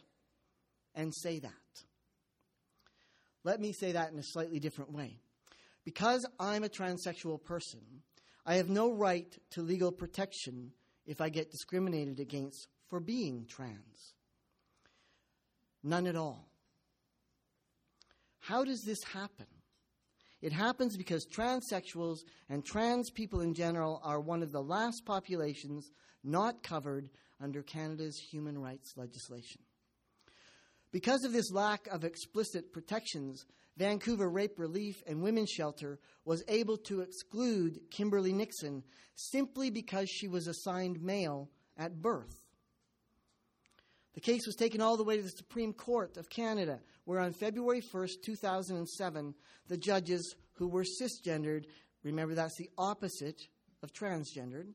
and 0.94 1.14
say 1.14 1.38
that. 1.38 1.52
Let 3.44 3.60
me 3.60 3.72
say 3.72 3.92
that 3.92 4.12
in 4.12 4.18
a 4.18 4.22
slightly 4.22 4.60
different 4.60 4.92
way. 4.92 5.20
Because 5.84 6.26
I'm 6.38 6.62
a 6.62 6.68
transsexual 6.68 7.42
person, 7.42 7.80
I 8.44 8.54
have 8.54 8.68
no 8.68 8.92
right 8.92 9.32
to 9.52 9.62
legal 9.62 9.92
protection 9.92 10.72
if 11.06 11.20
I 11.20 11.28
get 11.28 11.50
discriminated 11.50 12.20
against 12.20 12.68
for 12.88 13.00
being 13.00 13.46
trans. 13.48 14.14
None 15.82 16.06
at 16.06 16.16
all. 16.16 16.48
How 18.40 18.64
does 18.64 18.82
this 18.82 19.02
happen? 19.04 19.46
It 20.42 20.52
happens 20.52 20.96
because 20.96 21.26
transsexuals 21.26 22.20
and 22.48 22.64
trans 22.64 23.10
people 23.10 23.40
in 23.40 23.54
general 23.54 24.00
are 24.02 24.20
one 24.20 24.42
of 24.42 24.52
the 24.52 24.62
last 24.62 25.04
populations 25.04 25.90
not 26.24 26.62
covered 26.62 27.10
under 27.40 27.62
Canada's 27.62 28.18
human 28.18 28.58
rights 28.58 28.94
legislation. 28.96 29.60
Because 30.92 31.24
of 31.24 31.32
this 31.32 31.52
lack 31.52 31.86
of 31.86 32.04
explicit 32.04 32.72
protections, 32.72 33.46
Vancouver 33.76 34.28
Rape 34.28 34.58
Relief 34.58 35.02
and 35.06 35.22
Women's 35.22 35.50
Shelter 35.50 36.00
was 36.24 36.42
able 36.48 36.76
to 36.78 37.00
exclude 37.00 37.80
Kimberly 37.90 38.32
Nixon 38.32 38.82
simply 39.14 39.70
because 39.70 40.08
she 40.08 40.28
was 40.28 40.48
assigned 40.48 41.00
male 41.00 41.48
at 41.76 42.02
birth. 42.02 42.44
The 44.14 44.20
case 44.20 44.44
was 44.44 44.56
taken 44.56 44.80
all 44.80 44.96
the 44.96 45.04
way 45.04 45.16
to 45.16 45.22
the 45.22 45.30
Supreme 45.30 45.72
Court 45.72 46.16
of 46.16 46.28
Canada, 46.28 46.80
where 47.04 47.20
on 47.20 47.32
February 47.32 47.80
1st, 47.80 48.22
2007, 48.24 49.34
the 49.68 49.76
judges 49.76 50.34
who 50.54 50.68
were 50.68 50.84
cisgendered, 50.84 51.66
remember 52.02 52.34
that's 52.34 52.58
the 52.58 52.70
opposite 52.76 53.40
of 53.82 53.92
transgendered, 53.92 54.66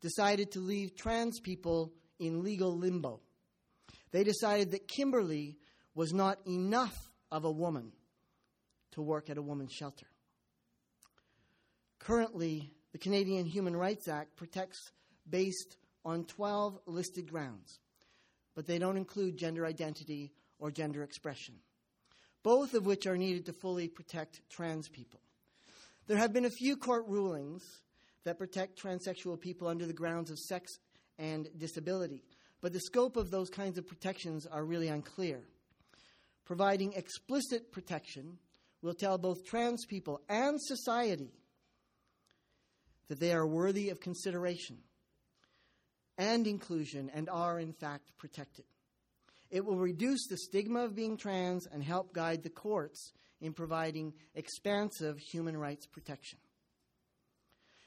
decided 0.00 0.52
to 0.52 0.60
leave 0.60 0.96
trans 0.96 1.40
people 1.40 1.92
in 2.18 2.42
legal 2.42 2.76
limbo. 2.76 3.20
They 4.12 4.24
decided 4.24 4.70
that 4.70 4.88
Kimberly 4.88 5.58
was 5.94 6.12
not 6.12 6.38
enough 6.46 7.10
of 7.30 7.44
a 7.44 7.50
woman 7.50 7.92
to 8.92 9.02
work 9.02 9.30
at 9.30 9.38
a 9.38 9.42
woman's 9.42 9.72
shelter. 9.72 10.06
Currently, 11.98 12.70
the 12.92 12.98
Canadian 12.98 13.46
Human 13.46 13.74
Rights 13.74 14.08
Act 14.08 14.36
protects 14.36 14.92
based 15.28 15.76
on 16.04 16.24
12 16.24 16.78
listed 16.86 17.30
grounds, 17.30 17.78
but 18.54 18.66
they 18.66 18.78
don't 18.78 18.96
include 18.96 19.36
gender 19.36 19.64
identity 19.64 20.32
or 20.58 20.70
gender 20.70 21.02
expression, 21.02 21.54
both 22.42 22.74
of 22.74 22.86
which 22.86 23.06
are 23.06 23.16
needed 23.16 23.46
to 23.46 23.52
fully 23.52 23.88
protect 23.88 24.42
trans 24.50 24.88
people. 24.88 25.20
There 26.06 26.18
have 26.18 26.32
been 26.32 26.44
a 26.44 26.50
few 26.50 26.76
court 26.76 27.06
rulings 27.06 27.62
that 28.24 28.38
protect 28.38 28.82
transsexual 28.82 29.40
people 29.40 29.68
under 29.68 29.86
the 29.86 29.92
grounds 29.92 30.30
of 30.30 30.38
sex 30.38 30.78
and 31.18 31.48
disability, 31.56 32.24
but 32.62 32.72
the 32.72 32.80
scope 32.80 33.16
of 33.16 33.30
those 33.30 33.50
kinds 33.50 33.76
of 33.76 33.86
protections 33.86 34.46
are 34.46 34.64
really 34.64 34.88
unclear. 34.88 35.40
Providing 36.44 36.92
explicit 36.94 37.72
protection 37.72 38.38
will 38.80 38.94
tell 38.94 39.18
both 39.18 39.44
trans 39.44 39.84
people 39.84 40.20
and 40.28 40.60
society 40.60 41.32
that 43.08 43.20
they 43.20 43.32
are 43.32 43.46
worthy 43.46 43.90
of 43.90 44.00
consideration 44.00 44.78
and 46.16 46.46
inclusion 46.46 47.10
and 47.12 47.28
are, 47.28 47.58
in 47.58 47.72
fact, 47.72 48.12
protected. 48.16 48.64
It 49.50 49.64
will 49.64 49.76
reduce 49.76 50.26
the 50.28 50.38
stigma 50.38 50.84
of 50.84 50.94
being 50.94 51.16
trans 51.16 51.66
and 51.66 51.82
help 51.82 52.14
guide 52.14 52.42
the 52.42 52.50
courts 52.50 53.12
in 53.40 53.52
providing 53.52 54.14
expansive 54.34 55.18
human 55.18 55.56
rights 55.56 55.86
protection. 55.86 56.38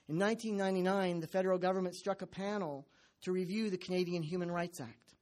In 0.07 0.19
1999, 0.19 1.21
the 1.21 1.27
federal 1.27 1.57
government 1.57 1.95
struck 1.95 2.21
a 2.21 2.27
panel 2.27 2.85
to 3.25 3.31
review 3.31 3.71
the 3.71 3.77
Canadian 3.77 4.21
Human 4.21 4.51
Rights 4.51 4.79
Act, 4.79 5.15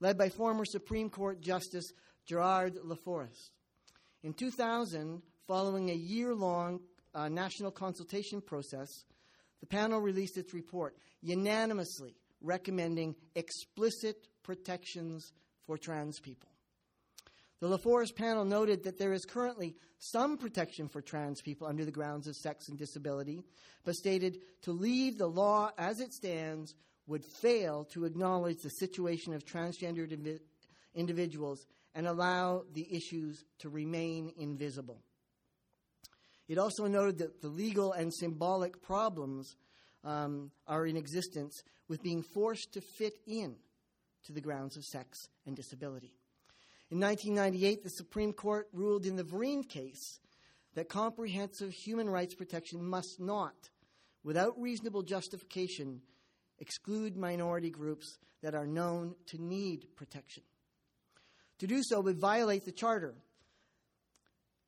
led 0.00 0.16
by 0.16 0.30
former 0.30 0.64
Supreme 0.64 1.10
Court 1.10 1.40
Justice 1.42 1.92
Gerard 2.26 2.76
Laforest. 2.76 3.50
In 4.22 4.32
2000, 4.32 5.22
following 5.46 5.90
a 5.90 5.94
year 5.94 6.34
long 6.34 6.80
uh, 7.14 7.28
national 7.28 7.70
consultation 7.70 8.40
process, 8.40 9.04
the 9.60 9.66
panel 9.66 10.00
released 10.00 10.38
its 10.38 10.54
report, 10.54 10.96
unanimously 11.20 12.16
recommending 12.40 13.14
explicit 13.34 14.16
protections 14.42 15.32
for 15.66 15.76
trans 15.76 16.18
people. 16.18 16.49
The 17.60 17.68
LaForest 17.68 18.16
panel 18.16 18.46
noted 18.46 18.84
that 18.84 18.98
there 18.98 19.12
is 19.12 19.26
currently 19.26 19.76
some 19.98 20.38
protection 20.38 20.88
for 20.88 21.02
trans 21.02 21.42
people 21.42 21.66
under 21.66 21.84
the 21.84 21.90
grounds 21.90 22.26
of 22.26 22.34
sex 22.34 22.68
and 22.68 22.78
disability, 22.78 23.42
but 23.84 23.94
stated 23.94 24.38
to 24.62 24.72
leave 24.72 25.18
the 25.18 25.26
law 25.26 25.70
as 25.76 26.00
it 26.00 26.14
stands 26.14 26.74
would 27.06 27.24
fail 27.24 27.84
to 27.92 28.06
acknowledge 28.06 28.62
the 28.62 28.70
situation 28.70 29.34
of 29.34 29.44
transgendered 29.44 30.10
invi- 30.10 30.40
individuals 30.94 31.66
and 31.94 32.06
allow 32.06 32.64
the 32.72 32.86
issues 32.94 33.44
to 33.58 33.68
remain 33.68 34.32
invisible. 34.38 35.02
It 36.48 36.56
also 36.56 36.86
noted 36.86 37.18
that 37.18 37.42
the 37.42 37.48
legal 37.48 37.92
and 37.92 38.12
symbolic 38.12 38.80
problems 38.80 39.54
um, 40.02 40.50
are 40.66 40.86
in 40.86 40.96
existence 40.96 41.62
with 41.88 42.02
being 42.02 42.22
forced 42.22 42.72
to 42.72 42.80
fit 42.80 43.14
in 43.26 43.56
to 44.24 44.32
the 44.32 44.40
grounds 44.40 44.76
of 44.76 44.84
sex 44.84 45.28
and 45.46 45.54
disability. 45.54 46.14
In 46.90 46.98
1998, 46.98 47.84
the 47.84 47.90
Supreme 47.90 48.32
Court 48.32 48.68
ruled 48.72 49.06
in 49.06 49.14
the 49.14 49.22
Vriend 49.22 49.68
case 49.68 50.18
that 50.74 50.88
comprehensive 50.88 51.72
human 51.72 52.10
rights 52.10 52.34
protection 52.34 52.84
must 52.84 53.20
not, 53.20 53.70
without 54.24 54.60
reasonable 54.60 55.02
justification, 55.02 56.02
exclude 56.58 57.16
minority 57.16 57.70
groups 57.70 58.18
that 58.42 58.56
are 58.56 58.66
known 58.66 59.14
to 59.26 59.40
need 59.40 59.86
protection. 59.94 60.42
To 61.60 61.66
do 61.68 61.80
so 61.82 62.00
would 62.00 62.18
violate 62.18 62.64
the 62.64 62.72
Charter. 62.72 63.14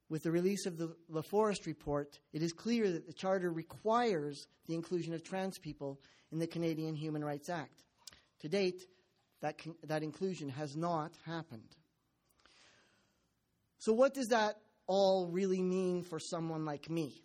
With 0.08 0.22
the 0.22 0.30
release 0.30 0.66
of 0.66 0.76
the 0.76 0.94
LaForest 1.10 1.66
report, 1.66 2.20
it 2.32 2.42
is 2.42 2.52
clear 2.52 2.90
that 2.92 3.06
the 3.06 3.12
Charter 3.12 3.50
requires 3.50 4.46
the 4.66 4.74
inclusion 4.74 5.12
of 5.14 5.24
trans 5.24 5.58
people 5.58 6.00
in 6.30 6.38
the 6.38 6.46
Canadian 6.46 6.94
Human 6.94 7.24
Rights 7.24 7.48
Act. 7.48 7.82
To 8.40 8.48
date, 8.48 8.82
that, 9.40 9.58
con- 9.58 9.74
that 9.84 10.02
inclusion 10.02 10.50
has 10.50 10.76
not 10.76 11.12
happened. 11.24 11.76
So, 13.82 13.92
what 13.92 14.14
does 14.14 14.28
that 14.28 14.58
all 14.86 15.26
really 15.26 15.60
mean 15.60 16.04
for 16.04 16.20
someone 16.20 16.64
like 16.64 16.88
me? 16.88 17.24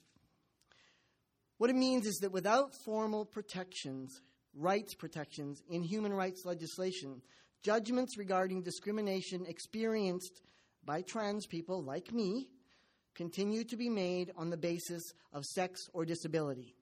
What 1.59 1.69
it 1.69 1.75
means 1.75 2.07
is 2.07 2.17
that 2.21 2.31
without 2.31 2.73
formal 2.83 3.25
protections, 3.25 4.21
rights 4.55 4.95
protections 4.95 5.61
in 5.69 5.83
human 5.83 6.11
rights 6.11 6.45
legislation, 6.45 7.21
judgments 7.61 8.17
regarding 8.17 8.63
discrimination 8.63 9.45
experienced 9.47 10.41
by 10.83 11.03
trans 11.03 11.45
people 11.45 11.83
like 11.83 12.11
me 12.11 12.49
continue 13.13 13.63
to 13.65 13.77
be 13.77 13.87
made 13.87 14.31
on 14.35 14.49
the 14.49 14.57
basis 14.57 15.03
of 15.33 15.45
sex 15.45 15.81
or 15.93 16.05
disability, 16.05 16.73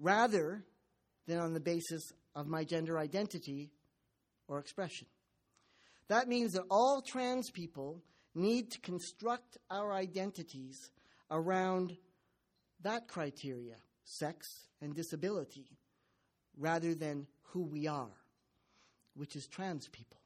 rather 0.00 0.64
than 1.28 1.38
on 1.38 1.52
the 1.52 1.60
basis 1.60 2.02
of 2.34 2.48
my 2.48 2.64
gender 2.64 2.98
identity 2.98 3.70
or 4.48 4.58
expression. 4.58 5.06
That 6.08 6.26
means 6.26 6.54
that 6.54 6.64
all 6.68 7.02
trans 7.06 7.52
people 7.52 8.02
need 8.34 8.70
to 8.72 8.80
construct 8.80 9.58
our 9.70 9.92
identities 9.92 10.90
around 11.30 11.96
that 12.82 13.08
criteria 13.08 13.76
sex 14.04 14.68
and 14.80 14.94
disability 14.94 15.66
rather 16.58 16.94
than 16.94 17.26
who 17.42 17.62
we 17.62 17.86
are, 17.86 18.12
which 19.14 19.34
is 19.36 19.46
trans 19.46 19.88
people. 19.88 20.20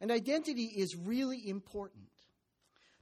And 0.00 0.10
identity 0.10 0.64
is 0.64 0.96
really 0.96 1.48
important. 1.48 2.08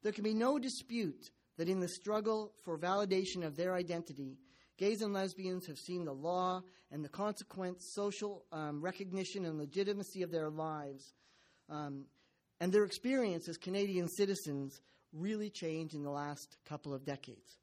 There 0.03 0.13
can 0.13 0.25
be 0.25 0.35
no 0.35 0.59
dispute 0.59 1.31
that 1.57 1.69
in 1.69 1.81
the 1.81 1.89
struggle 1.89 2.53
for 2.65 2.79
validation 2.79 3.45
of 3.45 3.57
their 3.57 3.75
identity, 3.75 4.39
gays 4.77 5.03
and 5.03 5.13
lesbians 5.13 5.67
have 5.67 5.79
seen 5.79 6.05
the 6.05 6.13
law 6.13 6.63
and 6.91 7.05
the 7.05 7.09
consequent 7.09 7.81
social 7.81 8.45
um, 8.53 8.81
recognition 8.81 9.45
and 9.45 9.59
legitimacy 9.59 10.23
of 10.23 10.31
their 10.31 10.51
lives 10.51 11.13
um, 11.69 12.05
and 12.61 12.73
their 12.73 12.85
experience 12.85 13.49
as 13.49 13.57
Canadian 13.57 14.09
citizens 14.09 14.81
really 15.13 15.51
changed 15.51 15.95
in 15.95 16.03
the 16.03 16.11
last 16.11 16.59
couple 16.67 16.95
of 16.95 17.05
decades. 17.05 17.59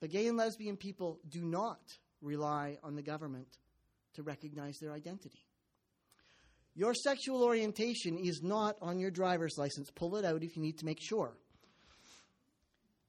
But 0.00 0.10
gay 0.10 0.26
and 0.26 0.36
lesbian 0.36 0.76
people 0.76 1.18
do 1.28 1.42
not 1.42 1.80
rely 2.20 2.76
on 2.82 2.94
the 2.94 3.02
government 3.02 3.48
to 4.14 4.22
recognize 4.22 4.78
their 4.78 4.92
identity. 4.92 5.46
Your 6.74 6.92
sexual 6.92 7.42
orientation 7.42 8.18
is 8.18 8.42
not 8.42 8.76
on 8.82 8.98
your 8.98 9.10
driver's 9.10 9.56
license. 9.56 9.90
Pull 9.94 10.16
it 10.16 10.26
out 10.26 10.42
if 10.42 10.56
you 10.56 10.62
need 10.62 10.78
to 10.78 10.84
make 10.84 11.00
sure. 11.00 11.34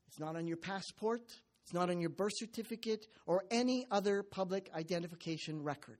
It's 0.08 0.20
not 0.20 0.38
on 0.38 0.48
your 0.48 0.58
passport, 0.58 1.22
it's 1.63 1.74
not 1.74 1.89
on 1.89 2.00
your 2.00 2.10
birth 2.10 2.32
certificate, 2.36 3.06
or 3.25 3.44
any 3.51 3.86
other 3.91 4.24
public 4.24 4.70
identification 4.74 5.62
record. 5.62 6.00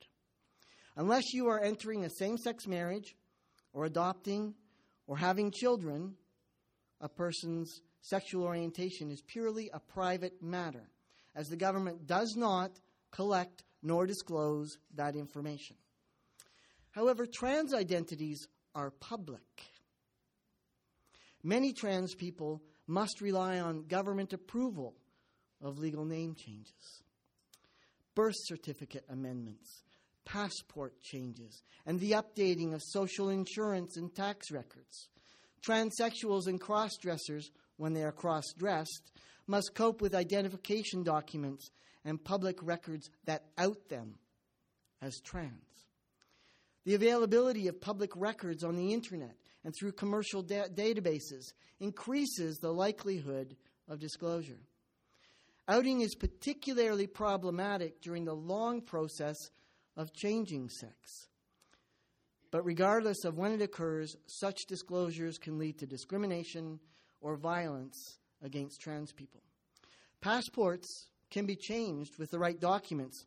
Unless 0.96 1.34
you 1.34 1.48
are 1.50 1.62
entering 1.62 2.06
a 2.06 2.10
same 2.10 2.38
sex 2.38 2.66
marriage, 2.66 3.16
or 3.74 3.86
adopting, 3.86 4.56
or 5.08 5.18
having 5.18 5.52
children, 5.52 6.16
a 7.02 7.10
person's 7.10 7.82
sexual 8.02 8.44
orientation 8.44 9.10
is 9.10 9.22
purely 9.22 9.70
a 9.74 9.80
private 9.80 10.42
matter, 10.44 10.90
as 11.36 11.48
the 11.48 11.58
government 11.58 12.06
does 12.06 12.36
not 12.38 12.72
collect 13.12 13.64
nor 13.82 14.06
disclose 14.06 14.78
that 14.96 15.16
information. 15.16 15.76
However, 16.92 17.26
trans 17.26 17.74
identities 17.74 18.48
are 18.76 18.92
public. 18.92 19.42
Many 21.44 21.74
trans 21.74 22.16
people 22.16 22.62
must 22.88 23.22
rely 23.22 23.60
on 23.60 23.88
government 23.88 24.34
approval 24.34 24.96
of 25.62 25.78
legal 25.78 26.06
name 26.06 26.36
changes, 26.36 27.04
birth 28.16 28.36
certificate 28.38 29.06
amendments, 29.10 29.84
passport 30.28 31.02
changes, 31.02 31.64
and 31.86 32.00
the 32.00 32.12
updating 32.12 32.74
of 32.74 32.82
social 32.84 33.30
insurance 33.30 33.96
and 33.96 34.14
tax 34.14 34.52
records. 34.52 35.08
Transsexuals 35.66 36.48
and 36.48 36.60
cross 36.60 36.98
dressers, 37.02 37.50
when 37.78 37.94
they 37.94 38.04
are 38.04 38.12
cross 38.12 38.44
dressed, 38.58 39.12
must 39.48 39.74
cope 39.74 40.02
with 40.02 40.14
identification 40.14 41.02
documents 41.02 41.72
and 42.04 42.22
public 42.22 42.62
records 42.62 43.10
that 43.26 43.46
out 43.58 43.88
them 43.88 44.16
as 45.02 45.22
trans. 45.24 45.54
The 46.84 46.96
availability 46.96 47.70
of 47.70 47.80
public 47.80 48.12
records 48.16 48.66
on 48.66 48.76
the 48.76 48.94
internet 48.94 49.36
and 49.64 49.74
through 49.74 49.94
commercial 49.94 50.42
da- 50.42 50.68
databases 50.68 51.54
increases 51.80 52.58
the 52.58 52.72
likelihood 52.72 53.56
of 53.88 54.00
disclosure. 54.00 54.60
Outing 55.70 56.02
is 56.02 56.16
particularly 56.16 57.08
problematic 57.08 58.02
during 58.02 58.26
the 58.26 58.34
long 58.34 58.82
process 58.82 59.38
of 59.98 60.14
changing 60.14 60.70
sex. 60.70 61.28
But 62.52 62.64
regardless 62.64 63.26
of 63.26 63.38
when 63.38 63.52
it 63.52 63.62
occurs, 63.62 64.16
such 64.28 64.68
disclosures 64.68 65.38
can 65.38 65.58
lead 65.58 65.80
to 65.80 65.86
discrimination 65.86 66.80
or 67.20 67.36
violence 67.36 68.20
against 68.42 68.80
trans 68.80 69.12
people. 69.12 69.42
Passports 70.22 71.08
can 71.30 71.46
be 71.46 71.56
changed 71.56 72.18
with 72.18 72.32
the 72.32 72.40
right 72.40 72.60
documents 72.60 73.26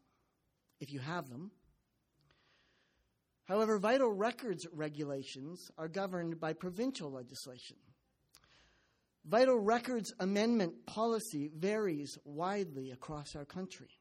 if 0.80 0.92
you 0.92 1.00
have 1.00 1.28
them. 1.28 1.50
However, 3.44 3.78
vital 3.78 4.12
records 4.12 4.66
regulations 4.72 5.70
are 5.76 5.88
governed 5.88 6.40
by 6.40 6.52
provincial 6.52 7.10
legislation. 7.10 7.76
Vital 9.26 9.58
records 9.58 10.14
amendment 10.20 10.86
policy 10.86 11.50
varies 11.54 12.16
widely 12.24 12.90
across 12.90 13.36
our 13.36 13.44
country. 13.44 13.99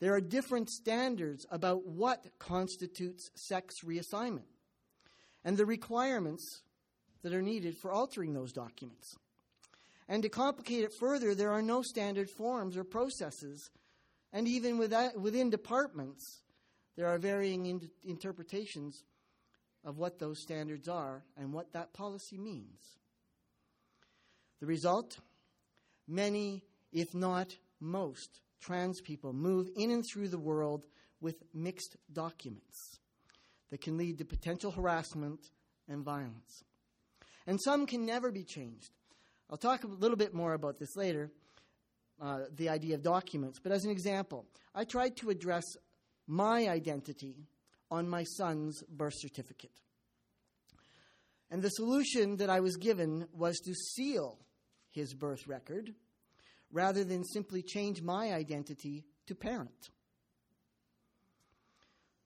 There 0.00 0.14
are 0.14 0.20
different 0.20 0.70
standards 0.70 1.46
about 1.50 1.86
what 1.86 2.24
constitutes 2.38 3.30
sex 3.34 3.80
reassignment 3.84 4.46
and 5.44 5.56
the 5.56 5.66
requirements 5.66 6.62
that 7.22 7.32
are 7.32 7.42
needed 7.42 7.76
for 7.76 7.90
altering 7.90 8.32
those 8.32 8.52
documents. 8.52 9.16
And 10.08 10.22
to 10.22 10.28
complicate 10.28 10.84
it 10.84 10.92
further, 10.98 11.34
there 11.34 11.52
are 11.52 11.62
no 11.62 11.82
standard 11.82 12.30
forms 12.30 12.76
or 12.76 12.84
processes, 12.84 13.70
and 14.32 14.46
even 14.46 14.78
within 14.78 15.50
departments, 15.50 16.42
there 16.96 17.08
are 17.08 17.18
varying 17.18 17.66
in- 17.66 17.90
interpretations 18.04 19.04
of 19.84 19.98
what 19.98 20.18
those 20.18 20.40
standards 20.40 20.88
are 20.88 21.24
and 21.36 21.52
what 21.52 21.72
that 21.72 21.92
policy 21.92 22.38
means. 22.38 22.80
The 24.60 24.66
result? 24.66 25.18
Many, 26.06 26.64
if 26.92 27.14
not 27.14 27.56
most, 27.80 28.40
trans 28.60 29.00
people 29.00 29.32
move 29.32 29.68
in 29.76 29.90
and 29.90 30.04
through 30.04 30.28
the 30.28 30.38
world 30.38 30.86
with 31.20 31.42
mixed 31.54 31.96
documents 32.12 32.98
that 33.70 33.80
can 33.80 33.96
lead 33.96 34.18
to 34.18 34.24
potential 34.24 34.70
harassment 34.70 35.40
and 35.88 36.04
violence. 36.04 36.64
And 37.46 37.60
some 37.60 37.86
can 37.86 38.04
never 38.04 38.30
be 38.30 38.44
changed. 38.44 38.90
I'll 39.50 39.56
talk 39.56 39.84
a 39.84 39.86
little 39.86 40.16
bit 40.16 40.34
more 40.34 40.52
about 40.52 40.78
this 40.78 40.96
later, 40.96 41.30
uh, 42.20 42.40
the 42.54 42.68
idea 42.68 42.94
of 42.94 43.02
documents. 43.02 43.58
But 43.58 43.72
as 43.72 43.84
an 43.84 43.90
example, 43.90 44.44
I 44.74 44.84
tried 44.84 45.16
to 45.18 45.30
address 45.30 45.64
my 46.26 46.68
identity 46.68 47.46
on 47.90 48.08
my 48.08 48.24
son's 48.24 48.82
birth 48.82 49.14
certificate. 49.16 49.80
And 51.50 51.62
the 51.62 51.70
solution 51.70 52.36
that 52.36 52.50
I 52.50 52.60
was 52.60 52.76
given 52.76 53.26
was 53.32 53.58
to 53.60 53.72
seal 53.72 54.38
his 54.90 55.14
birth 55.14 55.46
record 55.46 55.94
rather 56.70 57.04
than 57.04 57.24
simply 57.24 57.62
change 57.62 58.02
my 58.02 58.32
identity 58.32 59.04
to 59.26 59.34
parent. 59.34 59.90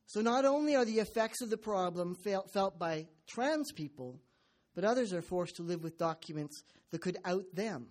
So, 0.06 0.20
not 0.20 0.44
only 0.44 0.76
are 0.76 0.84
the 0.84 0.98
effects 0.98 1.40
of 1.40 1.50
the 1.50 1.56
problem 1.56 2.14
felt 2.14 2.78
by 2.78 3.06
trans 3.26 3.72
people, 3.72 4.20
but 4.74 4.84
others 4.84 5.12
are 5.12 5.22
forced 5.22 5.56
to 5.56 5.62
live 5.62 5.82
with 5.82 5.98
documents 5.98 6.62
that 6.90 7.00
could 7.00 7.18
out 7.24 7.44
them 7.54 7.86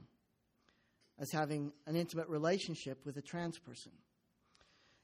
as 1.18 1.32
having 1.32 1.72
an 1.88 1.96
intimate 1.96 2.28
relationship 2.28 3.06
with 3.06 3.18
a 3.18 3.22
trans 3.22 3.58
person 3.60 3.92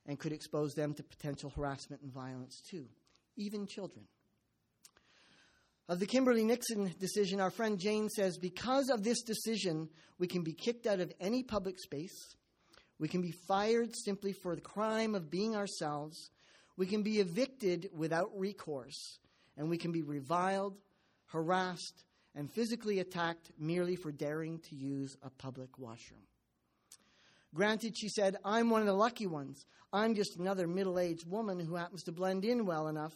and 0.06 0.20
could 0.20 0.32
expose 0.32 0.74
them 0.74 0.94
to 0.94 1.04
potential 1.04 1.52
harassment 1.56 2.02
and 2.02 2.12
violence 2.12 2.62
too, 2.62 2.86
even 3.36 3.68
children. 3.68 4.06
Of 5.90 6.00
the 6.00 6.06
Kimberly 6.06 6.44
Nixon 6.44 6.94
decision, 7.00 7.40
our 7.40 7.50
friend 7.50 7.80
Jane 7.80 8.10
says 8.10 8.38
because 8.38 8.90
of 8.90 9.04
this 9.04 9.22
decision, 9.22 9.88
we 10.20 10.28
can 10.28 10.44
be 10.44 10.52
kicked 10.52 10.86
out 10.86 11.00
of 11.00 11.14
any 11.22 11.44
public 11.44 11.80
space. 11.80 12.36
We 13.00 13.08
can 13.08 13.22
be 13.22 13.32
fired 13.48 13.96
simply 13.96 14.34
for 14.34 14.54
the 14.54 14.62
crime 14.62 15.16
of 15.16 15.30
being 15.30 15.56
ourselves. 15.56 16.30
We 16.76 16.88
can 16.88 17.04
be 17.04 17.20
evicted 17.20 17.90
without 17.96 18.38
recourse. 18.38 19.20
And 19.56 19.70
we 19.70 19.78
can 19.78 19.94
be 19.94 20.02
reviled, 20.02 20.78
harassed, 21.28 22.04
and 22.36 22.52
physically 22.52 23.00
attacked 23.00 23.52
merely 23.58 23.96
for 23.96 24.12
daring 24.12 24.60
to 24.70 24.76
use 24.76 25.16
a 25.24 25.30
public 25.30 25.80
washroom. 25.80 26.24
Granted, 27.56 27.98
she 27.98 28.10
said, 28.10 28.36
I'm 28.44 28.70
one 28.70 28.82
of 28.82 28.88
the 28.88 28.94
lucky 28.94 29.26
ones. 29.26 29.66
I'm 29.94 30.16
just 30.16 30.38
another 30.38 30.68
middle 30.68 31.00
aged 31.00 31.26
woman 31.28 31.60
who 31.60 31.76
happens 31.76 32.04
to 32.04 32.12
blend 32.12 32.44
in 32.44 32.66
well 32.66 32.90
enough 32.90 33.14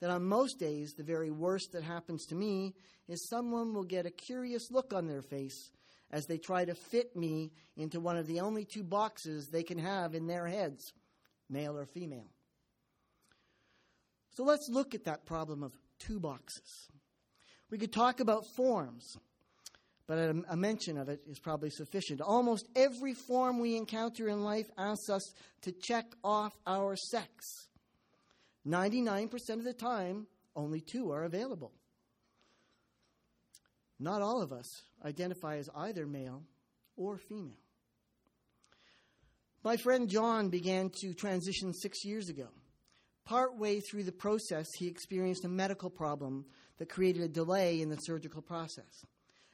that 0.00 0.10
on 0.10 0.24
most 0.24 0.58
days, 0.58 0.94
the 0.94 1.02
very 1.02 1.30
worst 1.30 1.72
that 1.72 1.82
happens 1.82 2.26
to 2.26 2.34
me 2.34 2.74
is 3.08 3.28
someone 3.28 3.74
will 3.74 3.84
get 3.84 4.06
a 4.06 4.10
curious 4.10 4.70
look 4.70 4.92
on 4.92 5.06
their 5.06 5.22
face 5.22 5.70
as 6.10 6.26
they 6.26 6.38
try 6.38 6.64
to 6.64 6.74
fit 6.74 7.14
me 7.14 7.52
into 7.76 8.00
one 8.00 8.16
of 8.16 8.26
the 8.26 8.40
only 8.40 8.64
two 8.64 8.82
boxes 8.82 9.48
they 9.48 9.62
can 9.62 9.78
have 9.78 10.14
in 10.14 10.26
their 10.26 10.46
heads 10.46 10.92
male 11.48 11.76
or 11.76 11.84
female. 11.84 12.30
So 14.36 14.44
let's 14.44 14.68
look 14.68 14.94
at 14.94 15.04
that 15.04 15.26
problem 15.26 15.62
of 15.62 15.72
two 15.98 16.20
boxes. 16.20 16.88
We 17.70 17.78
could 17.78 17.92
talk 17.92 18.20
about 18.20 18.46
forms, 18.56 19.16
but 20.06 20.18
a, 20.18 20.42
a, 20.48 20.56
mention 20.56 20.96
of 20.96 21.08
it 21.08 21.20
is 21.28 21.38
probably 21.38 21.70
sufficient. 21.70 22.20
Almost 22.20 22.68
every 22.74 23.14
form 23.14 23.58
we 23.58 23.76
encounter 23.76 24.28
in 24.28 24.42
life 24.42 24.70
asks 24.78 25.10
us 25.10 25.34
to 25.62 25.72
check 25.72 26.06
off 26.24 26.52
our 26.66 26.96
sex. 26.96 27.68
99% 28.66 29.32
of 29.50 29.64
the 29.64 29.72
time, 29.72 30.26
only 30.54 30.80
two 30.80 31.10
are 31.10 31.24
available. 31.24 31.72
Not 33.98 34.22
all 34.22 34.42
of 34.42 34.52
us 34.52 34.66
identify 35.04 35.56
as 35.56 35.68
either 35.74 36.06
male 36.06 36.42
or 36.96 37.18
female. 37.18 37.58
My 39.62 39.76
friend 39.76 40.08
John 40.08 40.48
began 40.48 40.90
to 41.02 41.12
transition 41.12 41.74
six 41.74 42.04
years 42.04 42.30
ago. 42.30 42.48
Partway 43.26 43.80
through 43.80 44.04
the 44.04 44.12
process, 44.12 44.66
he 44.78 44.88
experienced 44.88 45.44
a 45.44 45.48
medical 45.48 45.90
problem 45.90 46.46
that 46.78 46.88
created 46.88 47.22
a 47.22 47.28
delay 47.28 47.82
in 47.82 47.90
the 47.90 47.96
surgical 47.96 48.40
process 48.40 49.04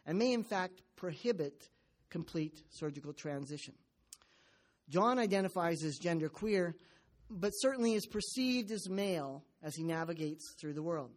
and 0.06 0.16
may, 0.16 0.32
in 0.32 0.44
fact, 0.44 0.82
prohibit 0.94 1.68
complete 2.08 2.62
surgical 2.70 3.12
transition. 3.12 3.74
John 4.88 5.18
identifies 5.18 5.82
as 5.82 5.98
genderqueer, 5.98 6.74
but 7.30 7.50
certainly 7.50 7.94
is 7.94 8.06
perceived 8.06 8.70
as 8.70 8.88
male 8.88 9.44
as 9.62 9.74
he 9.74 9.82
navigates 9.82 10.54
through 10.60 10.74
the 10.74 10.82
world. 10.82 11.10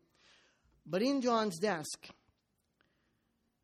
But 0.86 1.02
in 1.02 1.22
John's 1.22 1.60
desk, 1.60 2.10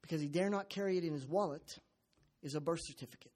because 0.02 0.22
he 0.22 0.28
dare 0.28 0.50
not 0.50 0.70
carry 0.70 0.98
it 0.98 1.04
in 1.04 1.14
his 1.14 1.28
wallet, 1.28 1.80
is 2.44 2.54
a 2.56 2.62
birth 2.62 2.82
certificate 2.84 3.32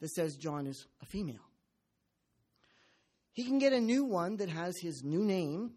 that 0.00 0.10
says 0.10 0.36
John 0.36 0.66
is 0.66 0.86
a 1.00 1.06
female. 1.06 1.48
He 3.32 3.44
can 3.44 3.58
get 3.58 3.72
a 3.72 3.80
new 3.80 4.04
one 4.04 4.36
that 4.36 4.48
has 4.48 4.78
his 4.78 5.02
new 5.02 5.24
name, 5.24 5.72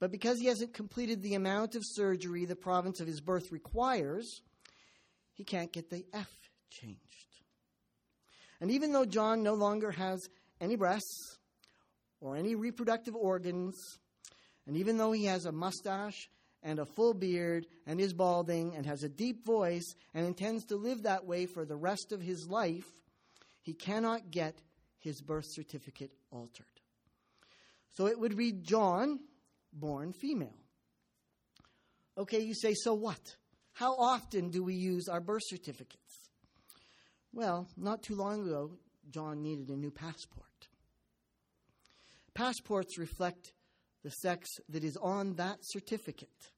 but 0.00 0.10
because 0.10 0.38
he 0.40 0.46
hasn't 0.46 0.72
completed 0.72 1.22
the 1.22 1.34
amount 1.34 1.76
of 1.76 1.82
surgery 1.84 2.46
the 2.46 2.56
province 2.56 3.00
of 3.00 3.06
his 3.06 3.20
birth 3.20 3.52
requires, 3.52 4.40
he 5.34 5.44
can't 5.44 5.72
get 5.72 5.90
the 5.90 6.04
F 6.12 6.30
changed. 6.70 6.98
And 8.60 8.70
even 8.70 8.92
though 8.92 9.04
John 9.04 9.42
no 9.42 9.54
longer 9.54 9.90
has 9.90 10.26
any 10.60 10.76
breasts, 10.76 11.38
or 12.20 12.36
any 12.36 12.54
reproductive 12.54 13.14
organs. 13.14 13.76
And 14.66 14.76
even 14.76 14.96
though 14.96 15.12
he 15.12 15.24
has 15.24 15.46
a 15.46 15.52
mustache 15.52 16.28
and 16.62 16.78
a 16.78 16.84
full 16.84 17.14
beard 17.14 17.66
and 17.86 18.00
is 18.00 18.12
balding 18.12 18.74
and 18.76 18.84
has 18.86 19.02
a 19.02 19.08
deep 19.08 19.44
voice 19.44 19.94
and 20.14 20.26
intends 20.26 20.64
to 20.66 20.76
live 20.76 21.02
that 21.02 21.24
way 21.24 21.46
for 21.46 21.64
the 21.64 21.76
rest 21.76 22.12
of 22.12 22.20
his 22.20 22.46
life, 22.48 22.86
he 23.62 23.72
cannot 23.72 24.30
get 24.30 24.60
his 24.98 25.20
birth 25.20 25.46
certificate 25.48 26.12
altered. 26.30 26.66
So 27.96 28.06
it 28.06 28.18
would 28.18 28.36
read 28.36 28.64
John, 28.64 29.20
born 29.72 30.12
female. 30.12 30.56
Okay, 32.18 32.40
you 32.40 32.54
say, 32.54 32.74
so 32.74 32.94
what? 32.94 33.36
How 33.72 33.94
often 33.96 34.50
do 34.50 34.62
we 34.62 34.74
use 34.74 35.08
our 35.08 35.20
birth 35.20 35.42
certificates? 35.46 36.28
Well, 37.32 37.68
not 37.76 38.02
too 38.02 38.14
long 38.14 38.46
ago, 38.46 38.72
John 39.10 39.42
needed 39.42 39.70
a 39.70 39.76
new 39.76 39.90
passport. 39.90 40.49
Passports 42.34 42.98
reflect 42.98 43.52
the 44.02 44.10
sex 44.10 44.48
that 44.68 44.84
is 44.84 44.96
on 44.96 45.34
that 45.34 45.58
certificate. 45.62 46.50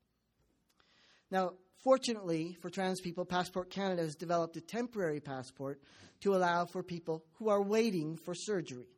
Now, 1.30 1.52
fortunately 1.82 2.56
for 2.60 2.70
trans 2.70 3.00
people, 3.00 3.24
Passport 3.24 3.70
Canada 3.70 4.02
has 4.02 4.14
developed 4.14 4.56
a 4.56 4.60
temporary 4.60 5.20
passport 5.20 5.80
to 6.20 6.34
allow 6.34 6.66
for 6.66 6.82
people 6.82 7.24
who 7.38 7.48
are 7.48 7.62
waiting 7.62 8.16
for 8.16 8.34
surgery. 8.34 8.88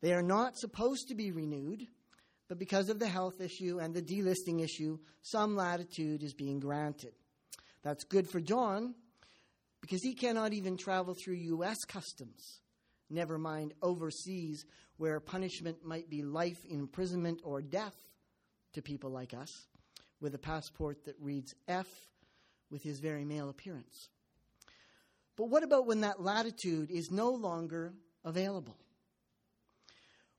They 0.00 0.14
are 0.14 0.22
not 0.22 0.56
supposed 0.56 1.08
to 1.08 1.14
be 1.14 1.32
renewed, 1.32 1.86
but 2.48 2.58
because 2.58 2.88
of 2.88 2.98
the 2.98 3.08
health 3.08 3.40
issue 3.40 3.78
and 3.78 3.92
the 3.94 4.02
delisting 4.02 4.62
issue, 4.62 4.98
some 5.22 5.56
latitude 5.56 6.22
is 6.22 6.32
being 6.32 6.60
granted. 6.60 7.12
That's 7.82 8.04
good 8.04 8.28
for 8.28 8.40
John 8.40 8.94
because 9.80 10.02
he 10.02 10.14
cannot 10.14 10.52
even 10.52 10.76
travel 10.76 11.14
through 11.14 11.34
U.S. 11.34 11.78
customs, 11.86 12.60
never 13.10 13.38
mind 13.38 13.74
overseas, 13.82 14.64
where 14.96 15.20
punishment 15.20 15.84
might 15.84 16.10
be 16.10 16.22
life 16.22 16.64
imprisonment 16.68 17.40
or 17.44 17.62
death 17.62 17.94
to 18.72 18.82
people 18.82 19.10
like 19.10 19.34
us, 19.34 19.66
with 20.20 20.34
a 20.34 20.38
passport 20.38 21.04
that 21.04 21.16
reads 21.20 21.54
F 21.66 21.86
with 22.70 22.82
his 22.82 22.98
very 23.00 23.24
male 23.24 23.48
appearance. 23.48 24.08
But 25.36 25.48
what 25.48 25.62
about 25.62 25.86
when 25.86 26.00
that 26.00 26.20
latitude 26.20 26.90
is 26.90 27.10
no 27.10 27.30
longer 27.30 27.94
available? 28.24 28.76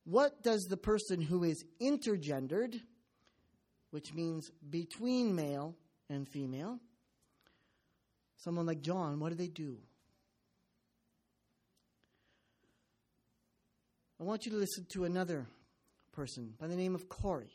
What 0.03 0.43
does 0.43 0.63
the 0.63 0.77
person 0.77 1.21
who 1.21 1.43
is 1.43 1.63
intergendered, 1.81 2.81
which 3.91 4.13
means 4.13 4.51
between 4.69 5.35
male 5.35 5.75
and 6.09 6.27
female, 6.27 6.79
someone 8.37 8.65
like 8.65 8.81
John, 8.81 9.19
what 9.19 9.29
do 9.29 9.35
they 9.35 9.47
do? 9.47 9.77
I 14.19 14.23
want 14.23 14.45
you 14.45 14.51
to 14.51 14.57
listen 14.57 14.85
to 14.93 15.05
another 15.05 15.47
person 16.11 16.53
by 16.59 16.67
the 16.67 16.75
name 16.75 16.93
of 16.93 17.07
Corey, 17.07 17.51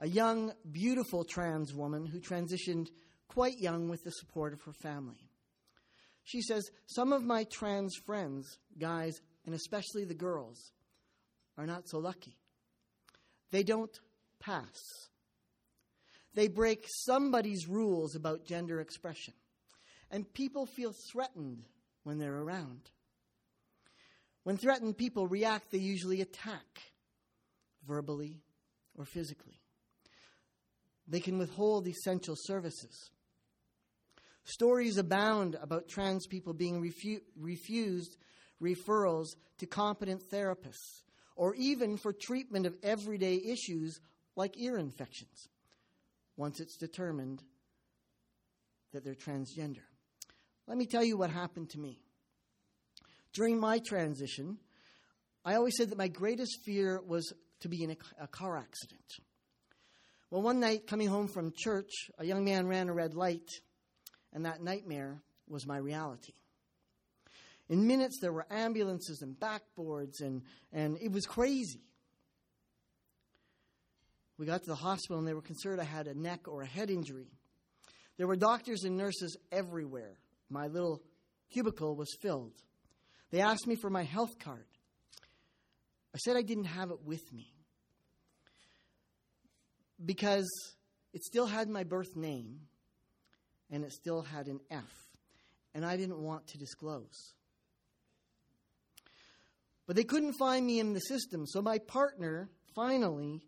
a 0.00 0.08
young, 0.08 0.52
beautiful 0.70 1.24
trans 1.24 1.74
woman 1.74 2.06
who 2.06 2.20
transitioned 2.20 2.88
quite 3.28 3.58
young 3.58 3.88
with 3.90 4.02
the 4.02 4.12
support 4.12 4.54
of 4.54 4.62
her 4.62 4.72
family. 4.72 5.28
She 6.24 6.40
says, 6.40 6.70
Some 6.86 7.12
of 7.12 7.22
my 7.22 7.44
trans 7.44 7.96
friends, 8.06 8.58
guys, 8.78 9.20
and 9.44 9.54
especially 9.54 10.04
the 10.04 10.14
girls, 10.14 10.72
are 11.58 11.66
not 11.66 11.88
so 11.88 11.98
lucky. 11.98 12.36
They 13.50 13.62
don't 13.62 13.94
pass. 14.40 14.80
They 16.34 16.48
break 16.48 16.86
somebody's 16.88 17.68
rules 17.68 18.14
about 18.14 18.46
gender 18.46 18.80
expression. 18.80 19.34
And 20.10 20.32
people 20.32 20.64
feel 20.64 20.94
threatened 21.12 21.64
when 22.04 22.18
they're 22.18 22.40
around. 22.40 22.90
When 24.44 24.56
threatened 24.56 24.96
people 24.96 25.26
react, 25.26 25.70
they 25.70 25.78
usually 25.78 26.20
attack, 26.20 26.82
verbally 27.86 28.42
or 28.96 29.04
physically. 29.04 29.60
They 31.06 31.20
can 31.20 31.38
withhold 31.38 31.86
essential 31.86 32.34
services. 32.36 33.10
Stories 34.44 34.98
abound 34.98 35.56
about 35.60 35.88
trans 35.88 36.26
people 36.26 36.52
being 36.52 36.82
refu- 36.82 37.22
refused 37.38 38.16
referrals 38.60 39.28
to 39.58 39.66
competent 39.66 40.22
therapists 40.30 41.02
or 41.36 41.54
even 41.54 41.96
for 41.96 42.12
treatment 42.12 42.66
of 42.66 42.76
everyday 42.82 43.36
issues 43.36 44.00
like 44.36 44.58
ear 44.58 44.78
infections 44.78 45.48
once 46.36 46.60
it's 46.60 46.76
determined 46.76 47.42
that 48.92 49.04
they're 49.04 49.14
transgender. 49.14 49.84
Let 50.66 50.76
me 50.76 50.86
tell 50.86 51.04
you 51.04 51.16
what 51.16 51.30
happened 51.30 51.70
to 51.70 51.78
me. 51.78 52.00
During 53.32 53.58
my 53.58 53.78
transition, 53.78 54.58
I 55.44 55.54
always 55.54 55.76
said 55.76 55.90
that 55.90 55.98
my 55.98 56.08
greatest 56.08 56.60
fear 56.64 57.00
was 57.06 57.32
to 57.60 57.68
be 57.68 57.82
in 57.82 57.90
a, 57.92 57.96
a 58.20 58.26
car 58.26 58.56
accident. 58.56 59.00
Well, 60.30 60.42
one 60.42 60.60
night 60.60 60.86
coming 60.86 61.08
home 61.08 61.28
from 61.28 61.52
church, 61.54 61.90
a 62.18 62.24
young 62.24 62.44
man 62.44 62.66
ran 62.66 62.88
a 62.88 62.92
red 62.92 63.14
light, 63.14 63.48
and 64.32 64.46
that 64.46 64.62
nightmare 64.62 65.22
was 65.48 65.66
my 65.66 65.76
reality. 65.76 66.32
In 67.68 67.86
minutes, 67.86 68.18
there 68.20 68.32
were 68.32 68.46
ambulances 68.50 69.22
and 69.22 69.38
backboards, 69.38 70.20
and, 70.20 70.42
and 70.72 70.98
it 71.00 71.12
was 71.12 71.26
crazy. 71.26 71.82
We 74.38 74.46
got 74.46 74.62
to 74.62 74.70
the 74.70 74.74
hospital, 74.74 75.18
and 75.18 75.28
they 75.28 75.34
were 75.34 75.42
concerned 75.42 75.80
I 75.80 75.84
had 75.84 76.06
a 76.06 76.18
neck 76.18 76.48
or 76.48 76.62
a 76.62 76.66
head 76.66 76.90
injury. 76.90 77.28
There 78.18 78.26
were 78.26 78.36
doctors 78.36 78.84
and 78.84 78.96
nurses 78.96 79.36
everywhere. 79.50 80.18
My 80.50 80.66
little 80.66 81.02
cubicle 81.50 81.94
was 81.96 82.14
filled. 82.20 82.52
They 83.32 83.40
asked 83.40 83.66
me 83.66 83.76
for 83.76 83.90
my 83.90 84.04
health 84.04 84.38
card. 84.38 84.66
I 86.14 86.18
said 86.18 86.36
I 86.36 86.42
didn't 86.42 86.64
have 86.64 86.90
it 86.90 87.02
with 87.04 87.32
me 87.32 87.50
because 90.04 90.48
it 91.14 91.24
still 91.24 91.46
had 91.46 91.68
my 91.68 91.82
birth 91.82 92.14
name 92.14 92.60
and 93.70 93.84
it 93.84 93.92
still 93.92 94.20
had 94.20 94.48
an 94.48 94.60
F, 94.70 94.92
and 95.74 95.84
I 95.84 95.96
didn't 95.96 96.18
want 96.18 96.46
to 96.48 96.58
disclose. 96.58 97.32
But 99.86 99.96
they 99.96 100.04
couldn't 100.04 100.34
find 100.34 100.66
me 100.66 100.78
in 100.78 100.92
the 100.92 101.00
system, 101.00 101.46
so 101.46 101.62
my 101.62 101.78
partner 101.78 102.50
finally, 102.74 103.40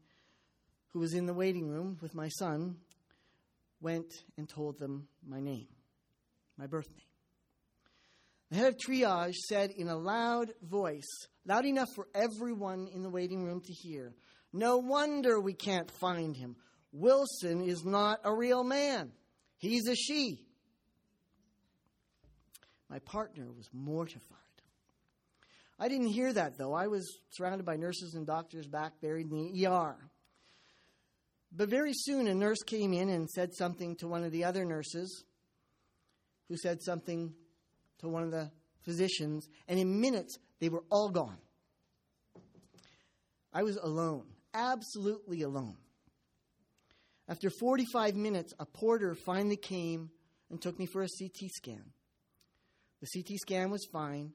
who 0.92 1.00
was 1.00 1.12
in 1.12 1.26
the 1.26 1.34
waiting 1.34 1.68
room 1.68 1.98
with 2.00 2.14
my 2.14 2.28
son, 2.28 2.76
went 3.82 4.12
and 4.38 4.48
told 4.48 4.78
them 4.78 5.08
my 5.26 5.40
name, 5.40 5.68
my 6.56 6.66
birth 6.66 6.88
name. 6.88 7.13
The 8.54 8.60
head 8.60 8.74
of 8.74 8.78
triage 8.78 9.34
said 9.48 9.72
in 9.72 9.88
a 9.88 9.96
loud 9.96 10.52
voice, 10.62 11.26
loud 11.44 11.66
enough 11.66 11.88
for 11.96 12.06
everyone 12.14 12.86
in 12.94 13.02
the 13.02 13.10
waiting 13.10 13.42
room 13.42 13.60
to 13.60 13.72
hear, 13.72 14.14
No 14.52 14.76
wonder 14.76 15.40
we 15.40 15.54
can't 15.54 15.90
find 15.90 16.36
him. 16.36 16.54
Wilson 16.92 17.64
is 17.64 17.84
not 17.84 18.20
a 18.22 18.32
real 18.32 18.62
man, 18.62 19.10
he's 19.56 19.88
a 19.88 19.96
she. 19.96 20.46
My 22.88 23.00
partner 23.00 23.50
was 23.50 23.68
mortified. 23.72 24.38
I 25.76 25.88
didn't 25.88 26.12
hear 26.12 26.32
that, 26.32 26.56
though. 26.56 26.74
I 26.74 26.86
was 26.86 27.12
surrounded 27.30 27.66
by 27.66 27.74
nurses 27.74 28.14
and 28.14 28.24
doctors 28.24 28.68
back 28.68 29.00
buried 29.00 29.32
in 29.32 29.52
the 29.52 29.66
ER. 29.66 29.96
But 31.50 31.70
very 31.70 31.92
soon, 31.92 32.28
a 32.28 32.34
nurse 32.36 32.62
came 32.64 32.92
in 32.92 33.08
and 33.08 33.28
said 33.28 33.52
something 33.52 33.96
to 33.96 34.06
one 34.06 34.22
of 34.22 34.30
the 34.30 34.44
other 34.44 34.64
nurses, 34.64 35.24
who 36.48 36.56
said 36.56 36.80
something 36.80 37.34
to 38.00 38.08
one 38.08 38.22
of 38.22 38.30
the 38.30 38.50
physicians, 38.82 39.48
and 39.68 39.78
in 39.78 40.00
minutes, 40.00 40.38
they 40.60 40.68
were 40.68 40.84
all 40.90 41.10
gone. 41.10 41.38
I 43.52 43.62
was 43.62 43.76
alone, 43.76 44.26
absolutely 44.52 45.42
alone. 45.42 45.76
After 47.28 47.48
45 47.48 48.16
minutes, 48.16 48.52
a 48.58 48.66
porter 48.66 49.14
finally 49.14 49.56
came 49.56 50.10
and 50.50 50.60
took 50.60 50.78
me 50.78 50.86
for 50.86 51.02
a 51.02 51.08
CT 51.08 51.50
scan. 51.50 51.84
The 53.00 53.08
CT 53.12 53.38
scan 53.38 53.70
was 53.70 53.86
fine. 53.86 54.32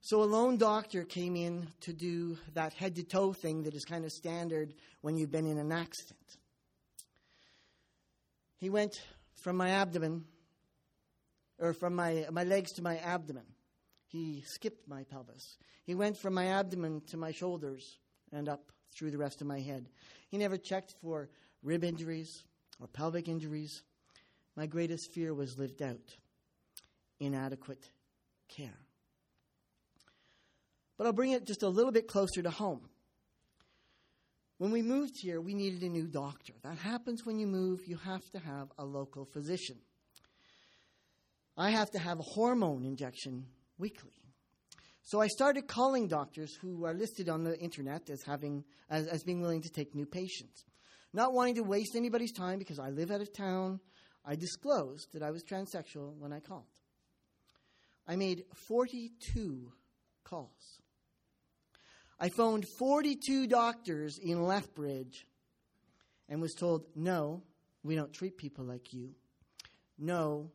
So 0.00 0.22
a 0.22 0.24
lone 0.24 0.58
doctor 0.58 1.04
came 1.04 1.34
in 1.34 1.68
to 1.80 1.94
do 1.94 2.36
that 2.52 2.74
head 2.74 2.94
to 2.96 3.04
toe 3.04 3.32
thing 3.32 3.62
that 3.62 3.74
is 3.74 3.84
kind 3.86 4.04
of 4.04 4.12
standard 4.12 4.74
when 5.00 5.16
you've 5.16 5.30
been 5.30 5.46
in 5.46 5.56
an 5.56 5.72
accident. 5.72 6.36
He 8.58 8.68
went 8.68 9.00
from 9.42 9.56
my 9.56 9.70
abdomen, 9.70 10.24
or 11.58 11.72
from 11.72 11.94
my, 11.94 12.26
my 12.30 12.44
legs 12.44 12.72
to 12.72 12.82
my 12.82 12.98
abdomen. 12.98 13.44
He 14.06 14.42
skipped 14.46 14.88
my 14.88 15.04
pelvis. 15.04 15.58
He 15.84 15.94
went 15.94 16.16
from 16.16 16.34
my 16.34 16.46
abdomen 16.46 17.02
to 17.08 17.16
my 17.16 17.32
shoulders 17.32 17.98
and 18.32 18.48
up 18.48 18.70
through 18.92 19.10
the 19.10 19.18
rest 19.18 19.40
of 19.40 19.46
my 19.46 19.60
head. 19.60 19.88
He 20.28 20.38
never 20.38 20.56
checked 20.56 20.94
for 21.00 21.28
rib 21.62 21.84
injuries 21.84 22.44
or 22.80 22.86
pelvic 22.86 23.28
injuries. 23.28 23.82
My 24.56 24.66
greatest 24.66 25.12
fear 25.12 25.34
was 25.34 25.58
lived 25.58 25.82
out 25.82 26.16
inadequate 27.20 27.90
care. 28.48 28.78
But 30.96 31.06
I'll 31.06 31.12
bring 31.12 31.32
it 31.32 31.44
just 31.44 31.62
a 31.62 31.68
little 31.68 31.92
bit 31.92 32.06
closer 32.06 32.42
to 32.42 32.50
home. 32.50 32.88
When 34.58 34.70
we 34.70 34.82
moved 34.82 35.18
here, 35.18 35.40
we 35.40 35.54
needed 35.54 35.82
a 35.82 35.88
new 35.88 36.06
doctor. 36.06 36.52
That 36.62 36.78
happens 36.78 37.26
when 37.26 37.38
you 37.38 37.46
move, 37.46 37.86
you 37.86 37.96
have 37.96 38.30
to 38.30 38.38
have 38.38 38.68
a 38.78 38.84
local 38.84 39.24
physician. 39.24 39.76
I 41.56 41.70
have 41.70 41.90
to 41.92 41.98
have 41.98 42.18
a 42.18 42.22
hormone 42.22 42.84
injection 42.84 43.46
weekly. 43.78 44.10
So 45.02 45.20
I 45.20 45.28
started 45.28 45.68
calling 45.68 46.08
doctors 46.08 46.54
who 46.54 46.84
are 46.84 46.94
listed 46.94 47.28
on 47.28 47.44
the 47.44 47.58
internet 47.58 48.08
as 48.08 48.22
having 48.22 48.64
as, 48.88 49.06
as 49.06 49.22
being 49.22 49.40
willing 49.40 49.62
to 49.62 49.70
take 49.70 49.94
new 49.94 50.06
patients. 50.06 50.64
Not 51.12 51.32
wanting 51.32 51.56
to 51.56 51.62
waste 51.62 51.94
anybody's 51.94 52.32
time 52.32 52.58
because 52.58 52.78
I 52.78 52.90
live 52.90 53.10
out 53.10 53.20
of 53.20 53.32
town, 53.32 53.80
I 54.24 54.34
disclosed 54.34 55.12
that 55.12 55.22
I 55.22 55.30
was 55.30 55.44
transsexual 55.44 56.16
when 56.18 56.32
I 56.32 56.40
called. 56.40 56.64
I 58.08 58.16
made 58.16 58.44
42 58.68 59.72
calls. 60.24 60.80
I 62.18 62.30
phoned 62.30 62.66
42 62.78 63.46
doctors 63.46 64.18
in 64.18 64.42
Lethbridge 64.42 65.26
and 66.28 66.40
was 66.40 66.54
told, 66.54 66.86
no, 66.94 67.42
we 67.82 67.94
don't 67.94 68.12
treat 68.12 68.36
people 68.36 68.64
like 68.64 68.92
you. 68.92 69.10
No, 69.98 70.50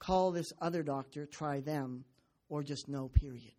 call 0.00 0.32
this 0.32 0.52
other 0.60 0.82
doctor, 0.82 1.26
try 1.26 1.60
them, 1.60 2.04
or 2.48 2.64
just 2.64 2.88
no, 2.88 3.08
period. 3.08 3.54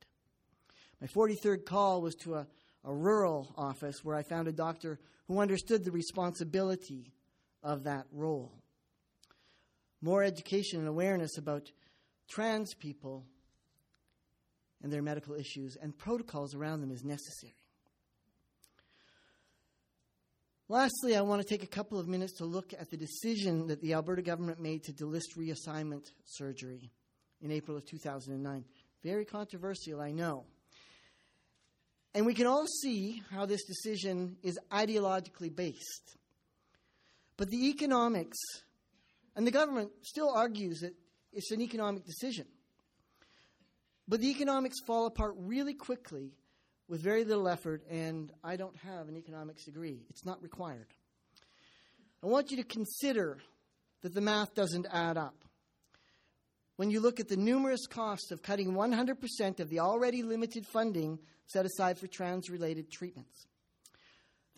My 1.00 1.08
43rd 1.08 1.66
call 1.66 2.02
was 2.02 2.16
to 2.16 2.36
a, 2.36 2.48
a 2.84 2.94
rural 2.94 3.54
office 3.58 4.04
where 4.04 4.16
I 4.16 4.24
found 4.24 4.50
a 4.50 4.52
doctor 4.52 5.00
who 5.28 5.40
understood 5.40 5.86
the 5.86 5.92
responsibility 5.92 7.14
of 7.64 7.86
that 7.86 8.06
role. 8.12 8.52
More 10.02 10.24
education 10.24 10.80
and 10.80 10.88
awareness 10.88 11.38
about 11.38 11.72
trans 12.28 12.74
people 12.74 13.26
and 14.84 14.92
their 14.92 15.02
medical 15.02 15.36
issues 15.36 15.76
and 15.76 15.98
protocols 15.98 16.56
around 16.56 16.82
them 16.82 16.92
is 16.92 17.04
necessary. 17.04 17.54
Lastly, 20.72 21.18
I 21.18 21.22
want 21.22 21.42
to 21.42 21.46
take 21.46 21.64
a 21.64 21.68
couple 21.68 22.00
of 22.00 22.08
minutes 22.08 22.38
to 22.38 22.46
look 22.46 22.74
at 22.74 22.90
the 22.90 22.96
decision 22.96 23.68
that 23.68 23.82
the 23.82 23.94
Alberta 23.94 24.22
government 24.22 24.62
made 24.62 24.86
to 24.86 24.94
delist 24.94 25.36
reassignment 25.38 26.06
surgery 26.24 26.90
in 27.42 27.52
April 27.52 27.76
of 27.76 27.86
2009. 27.86 28.64
Very 29.04 29.26
controversial, 29.26 30.00
I 30.00 30.12
know. 30.12 30.46
And 32.14 32.26
we 32.26 32.34
can 32.34 32.48
all 32.48 32.68
see 32.68 33.22
how 33.32 33.46
this 33.46 33.66
decision 33.66 34.38
is 34.44 34.58
ideologically 34.72 35.54
based. 35.54 36.16
But 37.36 37.50
the 37.50 37.68
economics, 37.68 38.38
and 39.36 39.46
the 39.46 39.52
government 39.52 39.92
still 40.04 40.30
argues 40.30 40.80
that 40.80 40.94
it's 41.34 41.52
an 41.52 41.60
economic 41.60 42.06
decision. 42.06 42.46
But 44.08 44.22
the 44.22 44.30
economics 44.30 44.78
fall 44.88 45.06
apart 45.06 45.34
really 45.38 45.74
quickly 45.74 46.32
with 46.92 47.00
very 47.00 47.24
little 47.24 47.48
effort, 47.48 47.82
and 47.90 48.34
I 48.44 48.58
don't 48.58 48.76
have 48.80 49.08
an 49.08 49.16
economics 49.16 49.64
degree. 49.64 50.02
It's 50.10 50.26
not 50.26 50.44
required. 50.44 50.88
I 52.22 52.28
want 52.28 52.52
you 52.52 52.58
to 52.58 52.66
consider 52.66 53.38
that 54.02 54.14
the 54.14 54.20
math 54.20 54.54
doesn't 54.56 54.88
add 54.92 55.16
up. 55.16 55.46
When 56.76 56.90
you 56.90 57.00
look 57.00 57.22
at 57.22 57.30
the 57.30 57.38
numerous 57.38 57.88
costs 57.88 58.30
of 58.32 58.42
cutting 58.42 58.74
100% 58.74 59.60
of 59.62 59.70
the 59.70 59.80
already 59.80 60.22
limited 60.22 60.66
funding 60.68 61.18
set 61.46 61.66
aside 61.66 61.98
for 61.98 62.08
trans 62.08 62.50
related 62.50 62.92
treatments, 62.92 63.48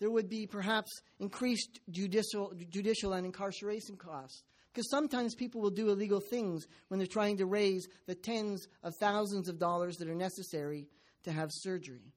there 0.00 0.10
would 0.10 0.28
be 0.28 0.48
perhaps 0.48 0.90
increased 1.20 1.78
judicial, 1.88 2.52
judicial 2.68 3.12
and 3.12 3.24
incarceration 3.24 3.94
costs. 3.96 4.42
Because 4.72 4.90
sometimes 4.90 5.36
people 5.36 5.60
will 5.60 5.70
do 5.70 5.90
illegal 5.90 6.18
things 6.18 6.66
when 6.88 6.98
they're 6.98 7.06
trying 7.06 7.36
to 7.36 7.46
raise 7.46 7.86
the 8.08 8.16
tens 8.16 8.66
of 8.82 8.92
thousands 8.98 9.48
of 9.48 9.60
dollars 9.60 9.98
that 9.98 10.08
are 10.08 10.16
necessary 10.16 10.88
to 11.22 11.30
have 11.30 11.50
surgery 11.52 12.13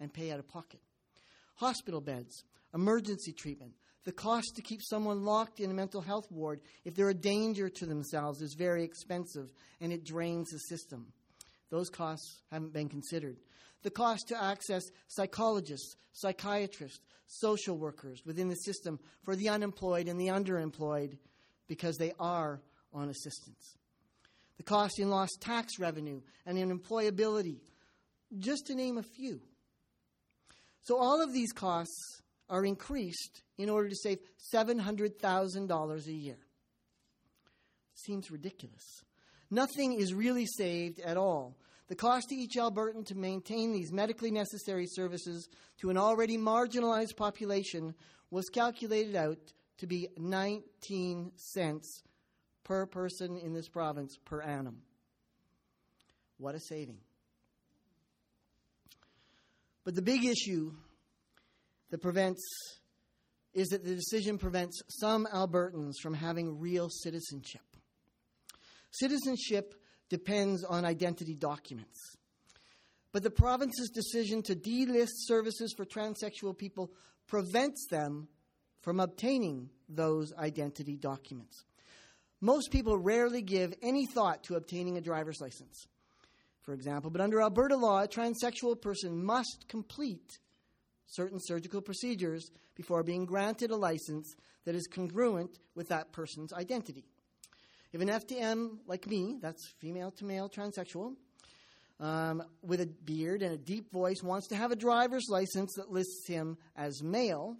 and 0.00 0.12
pay 0.12 0.30
out 0.30 0.38
of 0.38 0.48
pocket. 0.48 0.80
Hospital 1.56 2.00
beds, 2.00 2.44
emergency 2.74 3.32
treatment, 3.32 3.72
the 4.04 4.12
cost 4.12 4.54
to 4.54 4.62
keep 4.62 4.80
someone 4.82 5.24
locked 5.24 5.58
in 5.58 5.70
a 5.70 5.74
mental 5.74 6.00
health 6.00 6.30
ward 6.30 6.60
if 6.84 6.94
they're 6.94 7.08
a 7.08 7.14
danger 7.14 7.68
to 7.68 7.86
themselves 7.86 8.40
is 8.40 8.54
very 8.54 8.84
expensive 8.84 9.50
and 9.80 9.92
it 9.92 10.04
drains 10.04 10.50
the 10.50 10.58
system. 10.58 11.12
Those 11.70 11.90
costs 11.90 12.42
haven't 12.52 12.72
been 12.72 12.88
considered. 12.88 13.36
The 13.82 13.90
cost 13.90 14.28
to 14.28 14.40
access 14.40 14.84
psychologists, 15.08 15.96
psychiatrists, 16.12 17.00
social 17.26 17.76
workers 17.76 18.22
within 18.24 18.48
the 18.48 18.54
system 18.54 19.00
for 19.24 19.34
the 19.34 19.48
unemployed 19.48 20.06
and 20.06 20.20
the 20.20 20.28
underemployed 20.28 21.18
because 21.66 21.96
they 21.96 22.12
are 22.20 22.60
on 22.92 23.08
assistance. 23.08 23.76
The 24.56 24.62
cost 24.62 25.00
in 25.00 25.10
lost 25.10 25.40
tax 25.40 25.80
revenue 25.80 26.20
and 26.46 26.56
in 26.56 26.76
employability, 26.76 27.58
just 28.38 28.66
to 28.68 28.74
name 28.76 28.98
a 28.98 29.02
few. 29.02 29.40
So 30.86 30.98
all 30.98 31.20
of 31.20 31.32
these 31.32 31.50
costs 31.50 32.22
are 32.48 32.64
increased 32.64 33.42
in 33.58 33.68
order 33.68 33.88
to 33.88 33.96
save 33.96 34.20
$700,000 34.54 36.06
a 36.06 36.12
year. 36.12 36.38
Seems 37.94 38.30
ridiculous. 38.30 39.02
Nothing 39.50 39.94
is 39.94 40.14
really 40.14 40.46
saved 40.46 41.00
at 41.00 41.16
all. 41.16 41.56
The 41.88 41.96
cost 41.96 42.28
to 42.28 42.36
each 42.36 42.54
Albertan 42.56 43.04
to 43.06 43.16
maintain 43.16 43.72
these 43.72 43.92
medically 43.92 44.30
necessary 44.30 44.86
services 44.86 45.48
to 45.80 45.90
an 45.90 45.98
already 45.98 46.38
marginalized 46.38 47.16
population 47.16 47.92
was 48.30 48.48
calculated 48.48 49.16
out 49.16 49.38
to 49.78 49.88
be 49.88 50.06
19 50.16 51.32
cents 51.34 52.04
per 52.62 52.86
person 52.86 53.38
in 53.38 53.54
this 53.54 53.68
province 53.68 54.16
per 54.24 54.40
annum. 54.40 54.82
What 56.38 56.54
a 56.54 56.60
saving. 56.60 56.98
But 59.86 59.94
the 59.94 60.02
big 60.02 60.24
issue 60.24 60.72
that 61.90 62.02
prevents 62.02 62.42
is 63.54 63.68
that 63.68 63.84
the 63.84 63.94
decision 63.94 64.36
prevents 64.36 64.82
some 64.88 65.28
Albertans 65.32 65.92
from 66.02 66.12
having 66.12 66.58
real 66.58 66.88
citizenship. 66.90 67.62
Citizenship 68.90 69.74
depends 70.08 70.64
on 70.64 70.84
identity 70.84 71.34
documents. 71.34 72.16
But 73.12 73.22
the 73.22 73.30
province's 73.30 73.90
decision 73.90 74.42
to 74.42 74.56
delist 74.56 75.24
services 75.24 75.72
for 75.76 75.84
transsexual 75.84 76.58
people 76.58 76.90
prevents 77.28 77.86
them 77.88 78.26
from 78.80 78.98
obtaining 78.98 79.70
those 79.88 80.32
identity 80.34 80.96
documents. 80.96 81.64
Most 82.40 82.72
people 82.72 82.98
rarely 82.98 83.40
give 83.40 83.72
any 83.82 84.04
thought 84.06 84.42
to 84.44 84.56
obtaining 84.56 84.96
a 84.96 85.00
driver's 85.00 85.40
license 85.40 85.86
for 86.66 86.74
example. 86.74 87.10
But 87.10 87.20
under 87.22 87.40
Alberta 87.40 87.76
law, 87.76 88.02
a 88.02 88.08
transsexual 88.08 88.78
person 88.82 89.24
must 89.24 89.66
complete 89.68 90.38
certain 91.06 91.38
surgical 91.40 91.80
procedures 91.80 92.50
before 92.74 93.04
being 93.04 93.24
granted 93.24 93.70
a 93.70 93.76
license 93.76 94.34
that 94.64 94.74
is 94.74 94.88
congruent 94.88 95.58
with 95.76 95.88
that 95.88 96.12
person's 96.12 96.52
identity. 96.52 97.04
If 97.92 98.00
an 98.00 98.08
FTM 98.08 98.78
like 98.86 99.06
me, 99.06 99.38
that's 99.40 99.72
female 99.80 100.10
to 100.18 100.24
male 100.24 100.50
transsexual, 100.50 101.14
um, 102.00 102.42
with 102.62 102.80
a 102.80 102.86
beard 102.86 103.42
and 103.42 103.54
a 103.54 103.56
deep 103.56 103.90
voice, 103.92 104.22
wants 104.22 104.48
to 104.48 104.56
have 104.56 104.72
a 104.72 104.76
driver's 104.76 105.28
license 105.30 105.72
that 105.76 105.90
lists 105.90 106.26
him 106.26 106.58
as 106.76 107.02
male, 107.02 107.56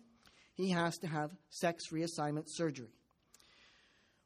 he 0.54 0.70
has 0.70 0.98
to 0.98 1.06
have 1.06 1.30
sex 1.48 1.84
reassignment 1.92 2.46
surgery. 2.48 2.95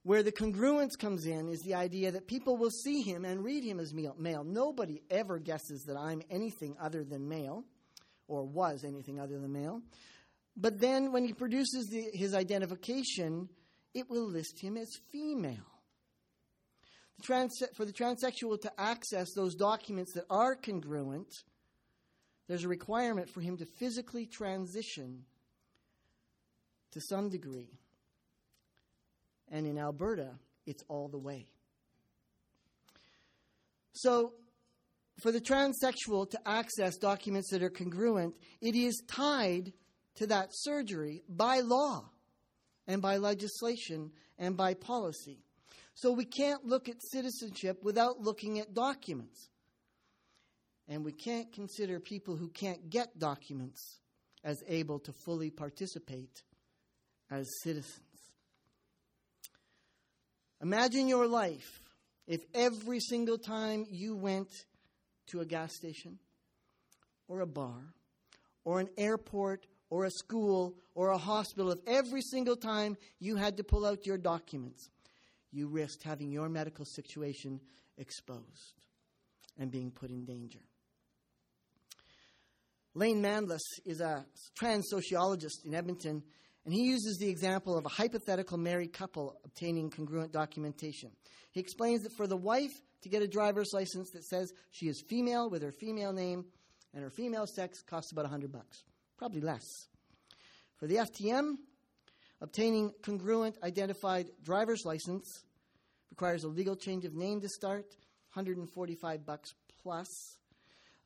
Where 0.02 0.22
the 0.22 0.32
congruence 0.32 0.98
comes 0.98 1.26
in 1.26 1.48
is 1.48 1.60
the 1.60 1.74
idea 1.74 2.10
that 2.10 2.26
people 2.26 2.56
will 2.56 2.70
see 2.70 3.02
him 3.02 3.26
and 3.26 3.44
read 3.44 3.64
him 3.64 3.78
as 3.78 3.92
male. 3.92 4.44
Nobody 4.44 5.02
ever 5.10 5.38
guesses 5.38 5.84
that 5.84 5.96
I'm 5.96 6.22
anything 6.30 6.76
other 6.80 7.04
than 7.04 7.28
male, 7.28 7.64
or 8.26 8.44
was 8.44 8.82
anything 8.84 9.20
other 9.20 9.38
than 9.38 9.52
male. 9.52 9.82
But 10.56 10.80
then 10.80 11.12
when 11.12 11.24
he 11.24 11.34
produces 11.34 11.88
the, 11.88 12.10
his 12.14 12.34
identification, 12.34 13.50
it 13.92 14.08
will 14.08 14.26
list 14.26 14.60
him 14.60 14.76
as 14.76 14.88
female. 15.12 15.56
The 17.18 17.22
trans, 17.22 17.62
for 17.76 17.84
the 17.84 17.92
transsexual 17.92 18.60
to 18.62 18.72
access 18.80 19.34
those 19.34 19.54
documents 19.54 20.14
that 20.14 20.24
are 20.30 20.54
congruent, 20.56 21.30
there's 22.48 22.64
a 22.64 22.68
requirement 22.68 23.28
for 23.28 23.42
him 23.42 23.58
to 23.58 23.66
physically 23.66 24.26
transition 24.26 25.24
to 26.92 27.00
some 27.00 27.28
degree. 27.28 27.79
And 29.50 29.66
in 29.66 29.78
Alberta, 29.78 30.30
it's 30.66 30.84
all 30.88 31.08
the 31.08 31.18
way. 31.18 31.46
So, 33.92 34.34
for 35.20 35.32
the 35.32 35.40
transsexual 35.40 36.30
to 36.30 36.48
access 36.48 36.96
documents 36.96 37.50
that 37.50 37.62
are 37.62 37.70
congruent, 37.70 38.34
it 38.62 38.74
is 38.74 39.02
tied 39.06 39.72
to 40.14 40.26
that 40.28 40.48
surgery 40.52 41.22
by 41.28 41.60
law 41.60 42.10
and 42.86 43.02
by 43.02 43.18
legislation 43.18 44.12
and 44.38 44.56
by 44.56 44.74
policy. 44.74 45.44
So 45.94 46.12
we 46.12 46.24
can't 46.24 46.64
look 46.64 46.88
at 46.88 47.02
citizenship 47.02 47.82
without 47.82 48.20
looking 48.20 48.58
at 48.58 48.72
documents. 48.72 49.50
And 50.88 51.04
we 51.04 51.12
can't 51.12 51.52
consider 51.52 52.00
people 52.00 52.36
who 52.36 52.48
can't 52.48 52.90
get 52.90 53.18
documents 53.18 54.00
as 54.42 54.56
able 54.66 54.98
to 55.00 55.12
fully 55.12 55.50
participate 55.50 56.42
as 57.30 57.46
citizens. 57.62 58.09
Imagine 60.62 61.08
your 61.08 61.26
life 61.26 61.82
if 62.26 62.42
every 62.54 63.00
single 63.00 63.38
time 63.38 63.86
you 63.90 64.14
went 64.14 64.48
to 65.28 65.40
a 65.40 65.44
gas 65.46 65.74
station 65.74 66.18
or 67.28 67.40
a 67.40 67.46
bar 67.46 67.94
or 68.64 68.80
an 68.80 68.88
airport 68.98 69.66
or 69.88 70.04
a 70.04 70.10
school 70.10 70.74
or 70.94 71.08
a 71.08 71.18
hospital, 71.18 71.70
if 71.70 71.78
every 71.86 72.22
single 72.22 72.56
time 72.56 72.96
you 73.18 73.36
had 73.36 73.56
to 73.56 73.64
pull 73.64 73.86
out 73.86 74.06
your 74.06 74.18
documents, 74.18 74.90
you 75.50 75.66
risked 75.66 76.02
having 76.02 76.30
your 76.30 76.48
medical 76.48 76.84
situation 76.84 77.60
exposed 77.98 78.86
and 79.58 79.70
being 79.70 79.90
put 79.90 80.10
in 80.10 80.24
danger. 80.24 80.60
Lane 82.94 83.22
Mandlis 83.22 83.60
is 83.84 84.00
a 84.00 84.26
trans 84.58 84.88
sociologist 84.88 85.64
in 85.64 85.74
Edmonton, 85.74 86.22
And 86.64 86.74
he 86.74 86.82
uses 86.82 87.16
the 87.18 87.28
example 87.28 87.76
of 87.76 87.86
a 87.86 87.88
hypothetical 87.88 88.58
married 88.58 88.92
couple 88.92 89.36
obtaining 89.44 89.90
congruent 89.90 90.32
documentation. 90.32 91.10
He 91.52 91.60
explains 91.60 92.02
that 92.02 92.12
for 92.16 92.26
the 92.26 92.36
wife 92.36 92.72
to 93.02 93.08
get 93.08 93.22
a 93.22 93.28
driver's 93.28 93.70
license 93.72 94.10
that 94.10 94.24
says 94.24 94.52
she 94.70 94.86
is 94.86 95.02
female 95.08 95.48
with 95.48 95.62
her 95.62 95.72
female 95.72 96.12
name 96.12 96.44
and 96.92 97.02
her 97.02 97.10
female 97.10 97.46
sex 97.46 97.82
costs 97.82 98.12
about 98.12 98.24
100 98.24 98.52
bucks, 98.52 98.84
probably 99.16 99.40
less. 99.40 99.64
For 100.76 100.86
the 100.86 100.96
FTM, 100.96 101.54
obtaining 102.40 102.92
congruent 103.02 103.56
identified 103.62 104.30
driver's 104.42 104.84
license 104.84 105.44
requires 106.10 106.44
a 106.44 106.48
legal 106.48 106.76
change 106.76 107.04
of 107.04 107.14
name 107.14 107.40
to 107.40 107.48
start, 107.48 107.86
145 108.34 109.24
bucks 109.24 109.54
plus, 109.82 110.36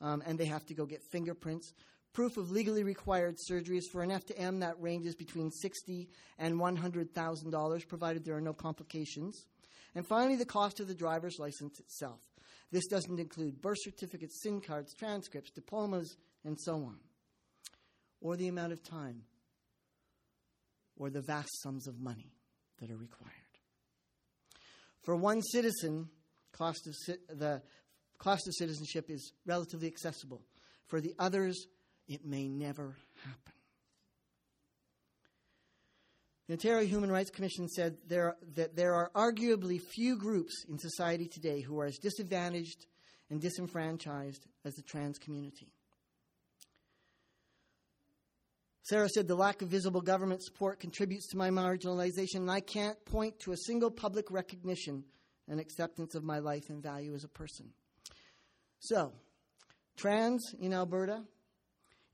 um, 0.01 0.23
and 0.27 0.39
they 0.39 0.47
have 0.47 0.65
to 0.67 0.75
go 0.75 0.87
get 0.87 1.01
fingerprints. 1.11 1.73
Proof 2.15 2.37
of 2.37 2.53
legally 2.53 2.85
required 2.85 3.37
surgeries 3.51 3.83
for 3.91 4.03
an 4.03 4.11
FTM 4.11 4.61
that 4.61 4.81
ranges 4.81 5.17
between 5.17 5.51
60 5.51 6.09
and 6.39 6.61
100,000 6.61 7.51
dollars, 7.51 7.85
provided 7.85 8.25
there 8.25 8.37
are 8.37 8.41
no 8.41 8.55
complications. 8.55 9.47
And 9.97 10.07
finally, 10.07 10.37
the 10.37 10.47
cost 10.47 10.79
of 10.79 10.87
the 10.87 10.95
driver's 10.95 11.39
license 11.41 11.81
itself. 11.81 12.21
This 12.71 12.87
doesn't 12.87 13.19
include 13.19 13.61
birth 13.61 13.79
certificates, 13.81 14.41
SIN 14.43 14.61
cards, 14.61 14.95
transcripts, 14.95 15.51
diplomas, 15.51 16.17
and 16.45 16.57
so 16.61 16.77
on, 16.77 16.99
or 18.21 18.37
the 18.37 18.49
amount 18.49 18.73
of 18.73 18.83
time, 18.83 19.23
or 20.97 21.11
the 21.11 21.21
vast 21.21 21.51
sums 21.63 21.89
of 21.89 21.99
money 22.01 22.33
that 22.81 22.91
are 22.91 22.97
required. 22.97 23.33
For 25.03 25.17
one 25.17 25.43
citizen, 25.43 26.09
cost 26.53 26.87
of 26.87 26.95
the 27.39 27.61
cost 28.19 28.47
of 28.47 28.55
citizenship 28.55 29.11
is 29.11 29.33
relatively 29.45 29.89
accessible. 29.89 30.43
For 30.87 31.01
the 31.01 31.15
others, 31.19 31.67
it 32.09 32.25
may 32.25 32.49
never 32.49 32.97
happen. 33.25 33.53
The 36.47 36.55
Ontario 36.55 36.87
Human 36.87 37.11
Rights 37.11 37.31
Commission 37.31 37.69
said 37.69 37.97
there, 38.07 38.37
that 38.55 38.77
there 38.77 38.95
are 38.95 39.11
arguably 39.15 39.81
few 39.81 40.19
groups 40.19 40.65
in 40.69 40.79
society 40.79 41.27
today 41.27 41.63
who 41.63 41.81
are 41.81 41.87
as 41.87 41.97
disadvantaged 41.97 42.87
and 43.31 43.41
disenfranchised 43.41 44.47
as 44.65 44.75
the 44.75 44.83
trans 44.83 45.19
community. 45.19 45.73
Sarah 48.83 49.09
said 49.09 49.27
the 49.27 49.35
lack 49.35 49.63
of 49.63 49.69
visible 49.69 50.03
government 50.03 50.43
support 50.43 50.79
contributes 50.79 51.29
to 51.29 51.39
my 51.39 51.49
marginalization, 51.49 52.37
and 52.37 52.51
I 52.51 52.61
can't 52.61 53.03
point 53.07 53.39
to 53.41 53.53
a 53.53 53.57
single 53.57 53.91
public 53.91 54.31
recognition 54.31 55.05
and 55.49 55.59
acceptance 55.59 56.15
of 56.15 56.23
my 56.23 56.39
life 56.39 56.69
and 56.69 56.83
value 56.83 57.15
as 57.15 57.25
a 57.25 57.29
person. 57.29 57.71
So, 58.81 59.13
trans 59.97 60.43
in 60.61 60.75
Alberta, 60.75 61.23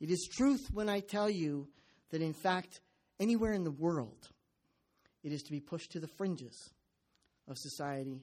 it 0.00 0.10
is 0.10 0.28
truth 0.30 0.68
when 0.72 0.88
I 0.88 1.00
tell 1.00 1.28
you 1.28 1.68
that, 2.10 2.22
in 2.22 2.32
fact, 2.32 2.80
anywhere 3.18 3.52
in 3.52 3.64
the 3.64 3.70
world, 3.70 4.28
it 5.22 5.32
is 5.32 5.42
to 5.42 5.50
be 5.50 5.60
pushed 5.60 5.92
to 5.92 6.00
the 6.00 6.08
fringes 6.08 6.70
of 7.46 7.58
society 7.58 8.22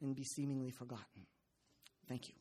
and 0.00 0.14
be 0.14 0.24
seemingly 0.24 0.70
forgotten. 0.70 1.26
Thank 2.08 2.28
you. 2.28 2.37